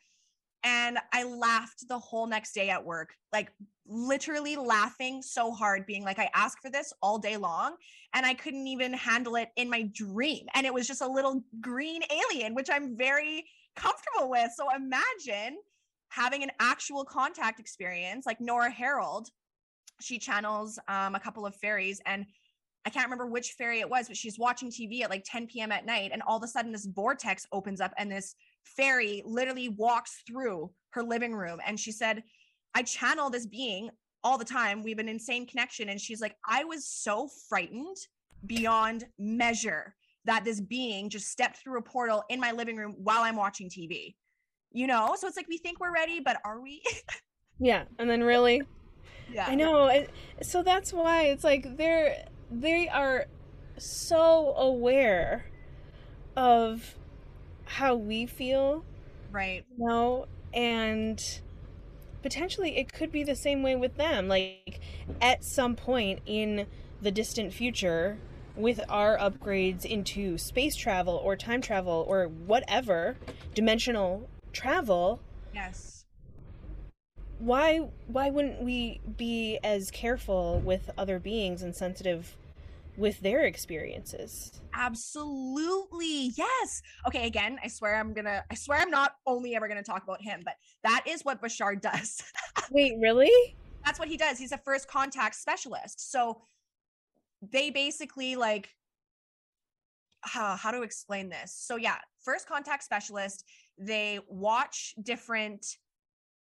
And 0.64 1.00
i 1.12 1.24
laughed 1.24 1.88
the 1.88 2.00
whole 2.00 2.28
next 2.28 2.54
day 2.54 2.70
at 2.70 2.84
work 2.84 3.16
like 3.34 3.52
literally 3.88 4.56
laughing 4.56 5.22
so 5.22 5.52
hard 5.52 5.86
being 5.86 6.04
like 6.04 6.20
i 6.20 6.30
asked 6.36 6.60
for 6.62 6.70
this 6.70 6.94
all 7.02 7.18
day 7.18 7.36
long 7.36 7.76
and 8.14 8.26
i 8.26 8.34
couldn't 8.34 8.68
even 8.68 8.94
handle 8.94 9.36
it 9.36 9.50
in 9.56 9.70
my 9.70 9.84
dream. 9.94 10.46
And 10.54 10.66
it 10.66 10.74
was 10.74 10.88
just 10.88 11.02
a 11.02 11.08
little 11.08 11.44
green 11.60 12.02
alien 12.12 12.54
which 12.54 12.70
i'm 12.72 12.96
very 12.96 13.46
comfortable 13.76 14.30
with 14.30 14.52
so 14.56 14.68
imagine 14.76 15.58
having 16.10 16.44
an 16.44 16.52
actual 16.60 17.06
contact 17.06 17.60
experience 17.60 18.26
like 18.26 18.42
nora 18.42 18.72
herold 18.72 19.28
she 20.02 20.18
channels 20.18 20.80
um, 20.88 21.16
a 21.16 21.20
couple 21.20 21.46
of 21.46 21.56
fairies 21.56 22.02
and 22.06 22.26
I 22.86 22.90
can't 22.90 23.06
remember 23.06 23.28
which 23.28 23.52
fairy 23.58 23.80
it 23.80 23.90
was, 23.90 24.08
but 24.08 24.18
she's 24.18 24.40
watching 24.40 24.72
TV 24.72 25.02
at 25.02 25.10
like 25.10 25.24
10 25.26 25.48
p.m. 25.48 25.72
at 25.72 25.86
night, 25.86 26.10
and 26.12 26.24
all 26.24 26.38
of 26.38 26.44
a 26.44 26.48
sudden 26.48 26.72
this 26.72 26.88
vortex 26.88 27.46
opens 27.52 27.80
up, 27.80 27.94
and 27.98 28.12
this 28.12 28.36
fairy 28.64 29.22
literally 29.26 29.70
walks 29.70 30.24
through 30.28 30.72
her 30.92 31.04
living 31.04 31.34
room. 31.34 31.60
And 31.66 31.80
she 31.80 31.92
said, 31.92 32.24
I 32.74 32.84
channel 32.84 33.30
this 33.30 33.46
being 33.46 33.90
all 34.24 34.38
the 34.38 34.46
time. 34.46 34.84
We 34.84 34.92
have 34.92 35.00
an 35.00 35.10
insane 35.10 35.46
connection. 35.46 35.90
And 35.90 36.00
she's 36.00 36.22
like, 36.22 36.36
I 36.48 36.64
was 36.64 36.88
so 36.88 37.30
frightened 37.50 37.98
beyond 38.46 39.06
measure 39.20 39.96
that 40.26 40.44
this 40.44 40.62
being 40.62 41.10
just 41.10 41.28
stepped 41.30 41.58
through 41.58 41.78
a 41.80 41.82
portal 41.82 42.24
in 42.30 42.40
my 42.40 42.52
living 42.52 42.76
room 42.76 42.96
while 42.98 43.22
I'm 43.24 43.36
watching 43.36 43.70
TV. 43.70 44.16
You 44.72 44.88
know, 44.88 45.16
so 45.18 45.28
it's 45.28 45.36
like 45.36 45.48
we 45.50 45.58
think 45.58 45.80
we're 45.80 45.94
ready, 45.94 46.20
but 46.20 46.38
are 46.46 46.62
we? 46.62 46.82
yeah 47.60 47.84
and 48.00 48.10
then 48.10 48.24
really 48.24 48.62
yeah. 49.32 49.46
I 49.48 49.56
know. 49.56 49.88
it- 49.88 50.10
So 50.42 50.62
that's 50.64 50.92
why 50.92 51.24
it's 51.26 51.44
like 51.44 51.78
they're 51.78 52.26
they 52.50 52.90
are 52.90 53.26
so 53.78 54.54
aware 54.56 55.46
of 56.36 56.96
how 57.66 57.96
we 57.96 58.26
feel, 58.26 58.84
Right. 59.32 59.64
you 59.78 59.86
know, 59.88 60.28
and 60.54 61.24
potentially 62.22 62.78
it 62.78 62.92
could 62.94 63.12
be 63.12 63.24
the 63.24 63.36
same 63.36 63.64
way 63.64 63.76
with 63.76 63.96
them. 63.96 64.28
Like 64.28 64.80
at 65.22 65.44
some 65.44 65.76
point 65.76 66.20
in 66.26 66.68
the 67.02 67.12
distant 67.12 67.54
future 67.54 68.18
with 68.56 68.82
our 68.90 69.18
upgrades 69.18 69.86
into 69.86 70.38
space 70.38 70.76
travel 70.76 71.16
or 71.24 71.36
time 71.36 71.62
travel 71.62 72.06
or 72.08 72.26
whatever, 72.26 73.18
dimensional 73.54 74.30
travel, 74.54 75.20
Yes. 75.54 76.06
why 77.40 77.90
why 78.08 78.30
wouldn't 78.30 78.62
we 78.62 79.02
be 79.18 79.60
as 79.64 79.92
careful 79.92 80.60
with 80.64 80.90
other 80.98 81.20
beings 81.20 81.62
and 81.62 81.76
sensitive 81.76 82.36
with 82.98 83.22
their 83.22 83.42
experiences. 83.46 84.52
Absolutely. 84.74 86.32
Yes. 86.36 86.82
Okay, 87.08 87.26
again, 87.26 87.58
I 87.64 87.68
swear 87.68 87.96
I'm 87.96 88.14
going 88.14 88.26
to 88.26 88.44
I 88.50 88.56
swear 88.56 88.80
I'm 88.80 88.92
not 88.92 89.16
only 89.26 89.56
ever 89.56 89.68
going 89.68 89.82
to 89.82 89.90
talk 89.90 90.04
about 90.04 90.22
him, 90.22 90.42
but 90.44 90.56
that 90.84 91.04
is 91.08 91.24
what 91.24 91.42
Bashar 91.42 91.82
does. 91.82 92.22
Wait, 92.72 92.94
really? 93.00 93.56
That's 93.86 93.98
what 93.98 94.08
he 94.08 94.18
does. 94.18 94.38
He's 94.38 94.52
a 94.52 94.58
first 94.58 94.88
contact 94.88 95.36
specialist. 95.36 96.12
So 96.12 96.42
they 97.42 97.70
basically 97.70 98.36
like 98.36 98.70
how, 100.22 100.56
how 100.56 100.72
to 100.72 100.84
explain 100.84 101.30
this. 101.30 101.56
So 101.58 101.76
yeah, 101.76 101.98
first 102.24 102.48
contact 102.48 102.84
specialist, 102.84 103.46
they 103.78 104.20
watch 104.28 104.94
different 105.02 105.78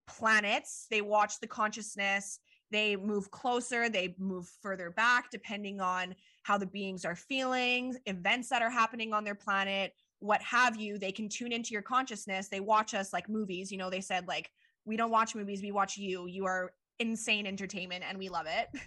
planets, 0.09 0.87
they 0.91 1.01
watch 1.01 1.39
the 1.41 1.47
consciousness, 1.47 2.41
they 2.71 2.97
move 2.97 3.31
closer, 3.31 3.89
they 3.89 4.15
move 4.19 4.51
further 4.63 4.91
back 4.91 5.31
depending 5.31 5.81
on 5.81 6.15
how 6.43 6.59
the 6.59 6.67
beings 6.67 7.05
are 7.05 7.17
feeling, 7.17 7.97
events 8.07 8.49
that 8.49 8.63
are 8.63 8.71
happening 8.71 9.13
on 9.13 9.25
their 9.25 9.35
planet, 9.35 9.93
what 10.21 10.43
have 10.43 10.77
you. 10.77 10.99
They 10.99 11.13
can 11.13 11.29
tune 11.29 11.53
into 11.53 11.71
your 11.71 11.83
consciousness. 11.83 12.49
They 12.49 12.61
watch 12.61 12.95
us 12.95 13.13
like 13.13 13.29
movies, 13.29 13.71
you 13.71 13.79
know, 13.79 13.91
they 13.91 14.01
said 14.01 14.27
like 14.27 14.51
we 14.85 14.97
don't 14.97 15.11
watch 15.11 15.35
movies, 15.35 15.63
we 15.63 15.71
watch 15.71 15.97
you. 15.97 16.27
You 16.27 16.47
are 16.47 16.73
insane 16.99 17.47
entertainment 17.47 18.05
and 18.09 18.19
we 18.19 18.29
love 18.29 18.47
it. 18.49 18.69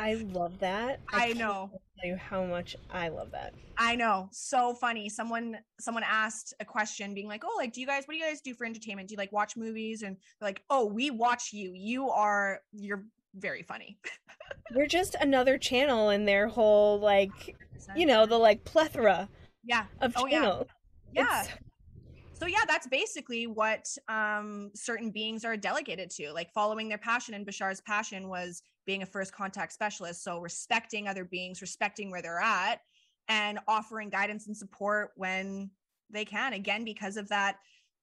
I 0.00 0.14
love 0.32 0.58
that. 0.60 1.00
I, 1.12 1.28
I 1.28 1.32
know. 1.34 1.70
Tell 2.00 2.10
you 2.10 2.16
how 2.16 2.42
much 2.44 2.74
I 2.90 3.08
love 3.08 3.32
that. 3.32 3.52
I 3.76 3.96
know. 3.96 4.30
So 4.32 4.72
funny. 4.72 5.10
Someone 5.10 5.58
someone 5.78 6.04
asked 6.08 6.54
a 6.58 6.64
question 6.64 7.12
being 7.12 7.28
like, 7.28 7.42
"Oh, 7.44 7.54
like 7.58 7.74
do 7.74 7.82
you 7.82 7.86
guys 7.86 8.04
what 8.06 8.14
do 8.14 8.18
you 8.18 8.24
guys 8.24 8.40
do 8.40 8.54
for 8.54 8.64
entertainment? 8.64 9.08
Do 9.08 9.12
you 9.12 9.18
like 9.18 9.30
watch 9.30 9.58
movies?" 9.58 10.00
And 10.00 10.16
like, 10.40 10.62
"Oh, 10.70 10.86
we 10.86 11.10
watch 11.10 11.52
you. 11.52 11.72
You 11.74 12.08
are 12.08 12.60
you're 12.72 13.04
very 13.34 13.62
funny." 13.62 13.98
We're 14.74 14.86
just 14.86 15.16
another 15.16 15.58
channel 15.58 16.08
in 16.08 16.24
their 16.24 16.48
whole 16.48 16.98
like, 16.98 17.56
you 17.94 18.06
know, 18.06 18.24
the 18.24 18.38
like 18.38 18.64
plethora 18.64 19.28
yeah 19.64 19.84
of 20.00 20.14
oh, 20.16 20.26
channels. 20.26 20.66
Yeah. 21.12 21.24
yeah. 21.24 21.44
So 22.32 22.46
yeah, 22.46 22.64
that's 22.66 22.86
basically 22.86 23.46
what 23.46 23.86
um 24.08 24.70
certain 24.74 25.10
beings 25.10 25.44
are 25.44 25.58
delegated 25.58 26.08
to, 26.12 26.32
like 26.32 26.50
following 26.54 26.88
their 26.88 26.96
passion 26.96 27.34
and 27.34 27.44
Bashar's 27.44 27.82
passion 27.82 28.30
was 28.30 28.62
being 28.90 29.02
a 29.04 29.06
first 29.06 29.32
contact 29.32 29.72
specialist. 29.72 30.24
So 30.24 30.40
respecting 30.40 31.06
other 31.06 31.24
beings, 31.24 31.62
respecting 31.62 32.10
where 32.10 32.20
they're 32.20 32.40
at, 32.40 32.80
and 33.28 33.60
offering 33.68 34.10
guidance 34.10 34.48
and 34.48 34.56
support 34.56 35.12
when 35.14 35.70
they 36.12 36.24
can. 36.24 36.54
Again, 36.54 36.84
because 36.84 37.16
of 37.16 37.28
that 37.28 37.58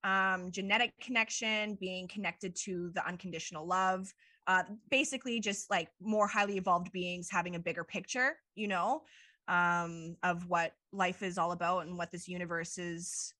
um, 0.06 0.50
genetic 0.50 0.94
connection, 1.02 1.78
being 1.82 2.08
connected 2.08 2.56
to 2.64 2.90
the 2.96 3.06
unconditional 3.06 3.68
love. 3.68 4.14
Uh, 4.48 4.64
basically, 4.90 5.42
just 5.42 5.70
like 5.70 5.90
more 6.00 6.26
highly 6.26 6.56
evolved 6.56 6.90
beings 6.94 7.28
having 7.30 7.56
a 7.56 7.60
bigger 7.60 7.84
picture, 7.84 8.38
you 8.56 8.70
know, 8.70 9.02
um, 9.50 10.16
of 10.24 10.48
what 10.48 10.72
life 10.94 11.22
is 11.22 11.38
all 11.38 11.52
about 11.52 11.86
and 11.86 11.98
what 11.98 12.12
this 12.12 12.30
universe 12.30 12.78
is 12.78 13.34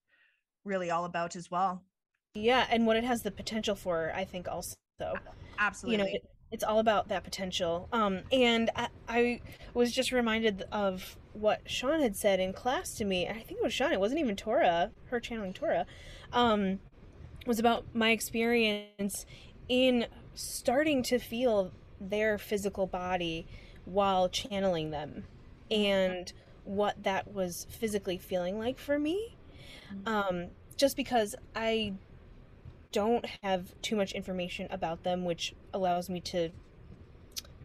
really 0.66 0.90
all 0.90 1.06
about 1.06 1.34
as 1.34 1.50
well. 1.50 1.82
Yeah, 2.34 2.66
and 2.70 2.86
what 2.86 2.98
it 2.98 3.04
has 3.04 3.22
the 3.22 3.30
potential 3.30 3.74
for, 3.74 4.12
I 4.14 4.26
think, 4.26 4.48
also. 4.48 4.76
Absolutely. 5.58 5.96
You 5.96 6.12
know, 6.12 6.18
it's 6.50 6.64
all 6.64 6.78
about 6.78 7.08
that 7.08 7.24
potential. 7.24 7.88
Um, 7.92 8.20
and 8.32 8.70
I, 8.74 8.88
I, 9.08 9.40
was 9.74 9.92
just 9.92 10.12
reminded 10.12 10.64
of 10.72 11.16
what 11.32 11.60
Sean 11.66 12.00
had 12.00 12.16
said 12.16 12.40
in 12.40 12.52
class 12.52 12.94
to 12.94 13.04
me. 13.04 13.28
I 13.28 13.34
think 13.34 13.60
it 13.60 13.62
was 13.62 13.72
Sean. 13.72 13.92
It 13.92 14.00
wasn't 14.00 14.20
even 14.20 14.34
Tora. 14.34 14.90
Her 15.06 15.20
channeling 15.20 15.52
Tora. 15.52 15.86
Um, 16.32 16.80
was 17.46 17.58
about 17.58 17.84
my 17.94 18.10
experience 18.10 19.26
in 19.68 20.06
starting 20.34 21.02
to 21.02 21.18
feel 21.18 21.72
their 22.00 22.38
physical 22.38 22.86
body 22.86 23.46
while 23.84 24.28
channeling 24.28 24.90
them, 24.90 25.24
and 25.70 26.32
what 26.64 27.02
that 27.02 27.32
was 27.32 27.66
physically 27.70 28.18
feeling 28.18 28.58
like 28.58 28.78
for 28.78 28.98
me. 28.98 29.36
Mm-hmm. 29.92 30.08
Um, 30.08 30.46
just 30.76 30.96
because 30.96 31.34
I 31.56 31.94
don't 32.92 33.24
have 33.42 33.80
too 33.82 33.96
much 33.96 34.12
information 34.12 34.68
about 34.70 35.02
them, 35.02 35.24
which 35.24 35.54
allows 35.72 36.08
me 36.08 36.20
to 36.20 36.50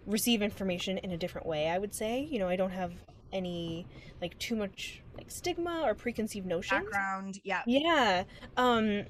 receive 0.06 0.42
information 0.42 0.98
in 0.98 1.12
a 1.12 1.18
different 1.18 1.48
way, 1.48 1.70
I 1.70 1.78
would 1.78 1.94
say. 1.94 2.28
You 2.30 2.40
know, 2.40 2.48
I 2.48 2.56
don't 2.56 2.72
have 2.72 2.94
any 3.32 3.88
like 4.22 4.38
too 4.38 4.56
much 4.56 5.02
like 5.18 5.32
stigma 5.32 5.82
or 5.84 5.96
preconceived 5.96 6.46
notions. 6.46 6.84
Background, 6.84 7.40
yeah. 7.44 7.64
Yeah. 7.66 8.24
Um 8.58 9.06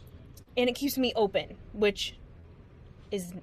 and 0.56 0.69
it 0.69 0.76
keeps 0.76 0.97
me 0.97 1.13
open, 1.15 1.58
which 1.73 2.17
is 3.12 3.34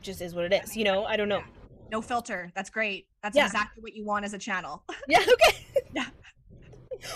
just 0.00 0.20
is 0.20 0.34
what 0.34 0.44
it 0.44 0.64
is. 0.64 0.76
You 0.76 0.84
know, 0.84 1.04
I 1.04 1.16
don't 1.16 1.28
know. 1.28 1.42
No 1.90 2.00
filter. 2.00 2.50
That's 2.54 2.70
great. 2.70 3.06
That's 3.22 3.36
yeah. 3.36 3.46
exactly 3.46 3.82
what 3.82 3.94
you 3.94 4.04
want 4.04 4.24
as 4.24 4.34
a 4.34 4.38
channel. 4.38 4.82
Yeah, 5.08 5.20
okay. 5.20 5.66
yeah. 5.92 6.06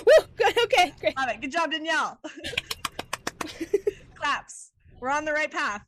Woo, 0.07 0.27
good, 0.37 0.59
okay, 0.65 0.93
great. 1.01 1.17
Love 1.17 1.29
it. 1.31 1.41
Good 1.41 1.53
job, 1.53 1.71
Danielle 1.71 2.21
claps. 4.19 4.73
We're 5.01 5.11
on 5.11 5.25
the 5.25 5.33
right 5.33 5.51
path. 5.51 5.85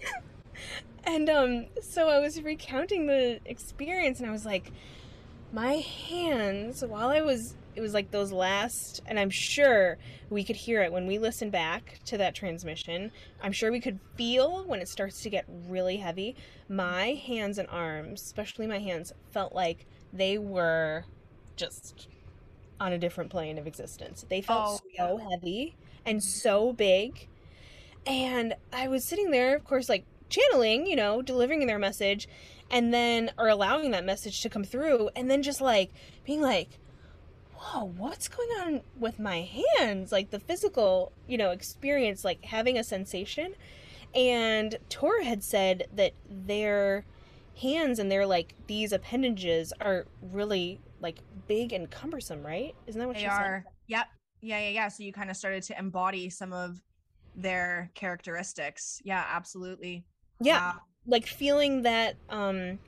and 1.04 1.30
um 1.30 1.66
so 1.80 2.08
I 2.08 2.18
was 2.18 2.42
recounting 2.42 3.06
the 3.06 3.40
experience 3.44 4.20
and 4.20 4.28
I 4.28 4.32
was 4.32 4.44
like 4.44 4.72
my 5.52 5.74
hands 5.74 6.84
while 6.84 7.08
I 7.08 7.20
was 7.22 7.54
it 7.74 7.80
was 7.80 7.94
like 7.94 8.10
those 8.10 8.32
last 8.32 9.02
and 9.06 9.18
I'm 9.18 9.30
sure 9.30 9.98
we 10.30 10.42
could 10.44 10.56
hear 10.56 10.82
it 10.82 10.90
when 10.90 11.06
we 11.06 11.18
listen 11.18 11.50
back 11.50 12.00
to 12.06 12.18
that 12.18 12.34
transmission. 12.34 13.12
I'm 13.42 13.52
sure 13.52 13.70
we 13.70 13.80
could 13.80 14.00
feel 14.16 14.64
when 14.64 14.80
it 14.80 14.88
starts 14.88 15.22
to 15.22 15.30
get 15.30 15.44
really 15.68 15.98
heavy. 15.98 16.36
My 16.68 17.08
hands 17.26 17.58
and 17.58 17.68
arms, 17.68 18.22
especially 18.22 18.66
my 18.66 18.78
hands, 18.78 19.12
felt 19.30 19.54
like 19.54 19.86
they 20.12 20.38
were 20.38 21.04
just 21.56 22.08
on 22.80 22.92
a 22.92 22.98
different 22.98 23.30
plane 23.30 23.58
of 23.58 23.66
existence. 23.66 24.24
They 24.28 24.40
felt 24.40 24.80
oh, 24.82 24.88
so 24.96 25.18
yeah. 25.18 25.30
heavy 25.30 25.76
and 26.06 26.22
so 26.22 26.72
big 26.72 27.28
and 28.06 28.54
I 28.72 28.88
was 28.88 29.04
sitting 29.04 29.30
there, 29.30 29.56
of 29.56 29.64
course, 29.64 29.88
like 29.88 30.04
channeling, 30.28 30.86
you 30.86 30.96
know, 30.96 31.22
delivering 31.22 31.66
their 31.66 31.78
message, 31.78 32.28
and 32.70 32.92
then, 32.92 33.30
or 33.38 33.48
allowing 33.48 33.90
that 33.92 34.04
message 34.04 34.40
to 34.42 34.48
come 34.48 34.64
through, 34.64 35.10
and 35.16 35.30
then 35.30 35.42
just 35.42 35.60
like 35.60 35.92
being 36.24 36.40
like, 36.40 36.78
whoa, 37.56 37.84
what's 37.84 38.28
going 38.28 38.48
on 38.60 38.80
with 38.98 39.18
my 39.18 39.48
hands? 39.78 40.12
Like 40.12 40.30
the 40.30 40.40
physical, 40.40 41.12
you 41.26 41.38
know, 41.38 41.50
experience, 41.50 42.24
like 42.24 42.44
having 42.44 42.78
a 42.78 42.84
sensation. 42.84 43.54
And 44.14 44.78
Tora 44.88 45.24
had 45.24 45.42
said 45.42 45.88
that 45.94 46.12
their 46.30 47.04
hands 47.60 47.98
and 47.98 48.10
their 48.10 48.26
like 48.26 48.54
these 48.66 48.92
appendages 48.92 49.72
are 49.80 50.06
really 50.20 50.80
like 51.00 51.18
big 51.46 51.72
and 51.72 51.90
cumbersome, 51.90 52.44
right? 52.44 52.74
Isn't 52.86 53.00
that 53.00 53.06
what 53.06 53.16
they 53.16 53.22
she 53.22 53.28
are? 53.28 53.64
Said? 53.64 53.72
Yep. 53.88 54.06
Yeah, 54.42 54.60
yeah, 54.60 54.68
yeah. 54.68 54.88
So 54.88 55.02
you 55.02 55.12
kind 55.12 55.30
of 55.30 55.36
started 55.36 55.62
to 55.64 55.78
embody 55.78 56.30
some 56.30 56.52
of 56.52 56.80
their 57.36 57.90
characteristics. 57.94 59.00
Yeah, 59.04 59.24
absolutely. 59.28 60.04
Yeah. 60.40 60.72
Wow. 60.72 60.80
Like 61.06 61.26
feeling 61.26 61.82
that 61.82 62.16
um 62.28 62.78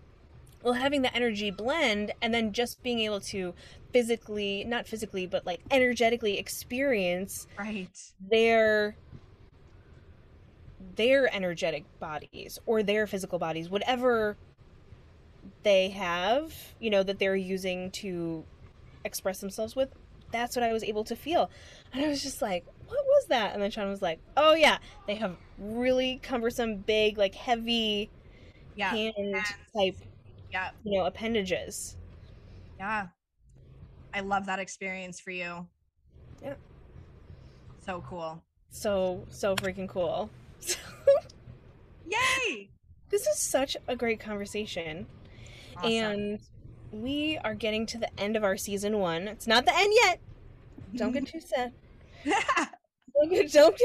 well 0.62 0.74
having 0.74 1.02
the 1.02 1.14
energy 1.14 1.50
blend 1.50 2.12
and 2.20 2.34
then 2.34 2.52
just 2.52 2.82
being 2.82 3.00
able 3.00 3.20
to 3.20 3.54
physically 3.92 4.64
not 4.64 4.86
physically 4.86 5.26
but 5.26 5.46
like 5.46 5.60
energetically 5.70 6.38
experience 6.38 7.46
right 7.58 8.12
their 8.30 8.96
their 10.96 11.32
energetic 11.34 11.84
bodies 12.00 12.58
or 12.66 12.82
their 12.82 13.06
physical 13.06 13.38
bodies 13.38 13.70
whatever 13.70 14.36
they 15.62 15.90
have 15.90 16.52
you 16.80 16.90
know 16.90 17.02
that 17.02 17.18
they're 17.18 17.36
using 17.36 17.90
to 17.90 18.44
express 19.04 19.40
themselves 19.40 19.76
with 19.76 19.90
that's 20.32 20.56
what 20.56 20.62
i 20.62 20.72
was 20.72 20.82
able 20.82 21.04
to 21.04 21.16
feel 21.16 21.50
and 21.92 22.04
i 22.04 22.08
was 22.08 22.22
just 22.22 22.42
like 22.42 22.66
what 22.88 23.04
was 23.04 23.26
that? 23.28 23.52
And 23.52 23.62
then 23.62 23.70
Sean 23.70 23.88
was 23.88 24.02
like, 24.02 24.20
oh 24.36 24.54
yeah, 24.54 24.78
they 25.06 25.14
have 25.16 25.36
really 25.58 26.20
cumbersome, 26.22 26.78
big, 26.78 27.18
like 27.18 27.34
heavy 27.34 28.10
yeah. 28.76 28.90
hand 28.90 29.36
type, 29.76 29.96
yeah, 30.52 30.70
you 30.84 30.98
know, 30.98 31.04
appendages. 31.04 31.96
Yeah, 32.78 33.08
I 34.14 34.20
love 34.20 34.46
that 34.46 34.58
experience 34.58 35.20
for 35.20 35.30
you. 35.30 35.66
Yeah, 36.42 36.54
so 37.84 38.02
cool. 38.08 38.42
So 38.70 39.24
so 39.30 39.56
freaking 39.56 39.88
cool. 39.88 40.30
Yay! 42.06 42.70
This 43.10 43.26
is 43.26 43.38
such 43.38 43.74
a 43.86 43.96
great 43.96 44.20
conversation, 44.20 45.06
awesome. 45.78 45.90
and 45.90 46.40
we 46.92 47.38
are 47.42 47.54
getting 47.54 47.86
to 47.86 47.96
the 47.96 48.20
end 48.20 48.36
of 48.36 48.44
our 48.44 48.58
season 48.58 48.98
one. 48.98 49.26
It's 49.28 49.46
not 49.46 49.64
the 49.64 49.74
end 49.74 49.92
yet. 50.04 50.20
Don't 50.94 51.12
get 51.12 51.26
too 51.32 51.40
sad. 51.40 51.72
don't 53.52 53.80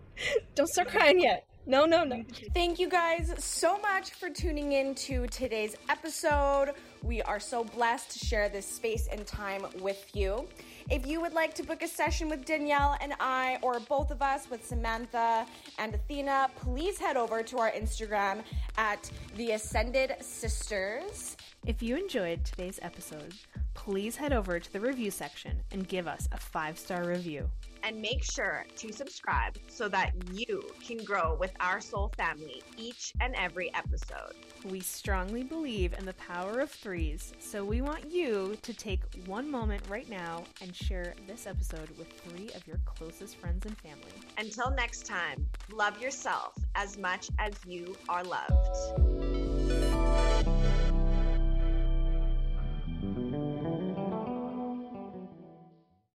don't 0.54 0.68
start 0.68 0.88
crying 0.88 1.20
yet. 1.20 1.46
No, 1.68 1.84
no, 1.84 2.04
no. 2.04 2.22
Thank 2.54 2.78
you 2.78 2.88
guys 2.88 3.34
so 3.38 3.76
much 3.78 4.12
for 4.12 4.30
tuning 4.30 4.70
in 4.70 4.94
to 4.94 5.26
today's 5.26 5.74
episode. 5.88 6.74
We 7.02 7.22
are 7.22 7.40
so 7.40 7.64
blessed 7.64 8.12
to 8.12 8.24
share 8.24 8.48
this 8.48 8.66
space 8.66 9.08
and 9.10 9.26
time 9.26 9.66
with 9.80 10.14
you. 10.14 10.46
If 10.88 11.04
you 11.08 11.20
would 11.20 11.32
like 11.32 11.54
to 11.54 11.64
book 11.64 11.82
a 11.82 11.88
session 11.88 12.28
with 12.28 12.44
Danielle 12.44 12.96
and 13.00 13.14
I, 13.18 13.58
or 13.62 13.80
both 13.80 14.12
of 14.12 14.22
us 14.22 14.48
with 14.48 14.64
Samantha 14.64 15.44
and 15.80 15.92
Athena, 15.92 16.50
please 16.54 16.98
head 16.98 17.16
over 17.16 17.42
to 17.42 17.58
our 17.58 17.72
Instagram 17.72 18.44
at 18.78 19.10
The 19.36 19.52
Ascended 19.52 20.14
Sisters. 20.20 21.36
If 21.66 21.82
you 21.82 21.96
enjoyed 21.96 22.44
today's 22.44 22.78
episode, 22.80 23.34
please 23.74 24.14
head 24.14 24.32
over 24.32 24.60
to 24.60 24.72
the 24.72 24.78
review 24.78 25.10
section 25.10 25.60
and 25.72 25.88
give 25.88 26.06
us 26.06 26.28
a 26.30 26.36
five 26.36 26.78
star 26.78 27.04
review. 27.04 27.50
And 27.86 28.02
make 28.02 28.24
sure 28.24 28.66
to 28.78 28.92
subscribe 28.92 29.56
so 29.68 29.88
that 29.90 30.10
you 30.32 30.60
can 30.84 30.96
grow 31.04 31.36
with 31.38 31.52
our 31.60 31.80
soul 31.80 32.10
family 32.16 32.60
each 32.76 33.12
and 33.20 33.32
every 33.36 33.72
episode. 33.74 34.34
We 34.64 34.80
strongly 34.80 35.44
believe 35.44 35.94
in 35.96 36.04
the 36.04 36.14
power 36.14 36.58
of 36.58 36.68
threes, 36.68 37.32
so 37.38 37.64
we 37.64 37.82
want 37.82 38.10
you 38.10 38.56
to 38.60 38.74
take 38.74 39.02
one 39.26 39.48
moment 39.48 39.82
right 39.88 40.10
now 40.10 40.42
and 40.60 40.74
share 40.74 41.14
this 41.28 41.46
episode 41.46 41.90
with 41.96 42.08
three 42.08 42.50
of 42.56 42.66
your 42.66 42.78
closest 42.86 43.36
friends 43.36 43.66
and 43.66 43.78
family. 43.78 44.02
Until 44.36 44.72
next 44.72 45.06
time, 45.06 45.46
love 45.72 46.02
yourself 46.02 46.54
as 46.74 46.98
much 46.98 47.28
as 47.38 47.54
you 47.64 47.96
are 48.08 48.24
loved. 48.24 48.76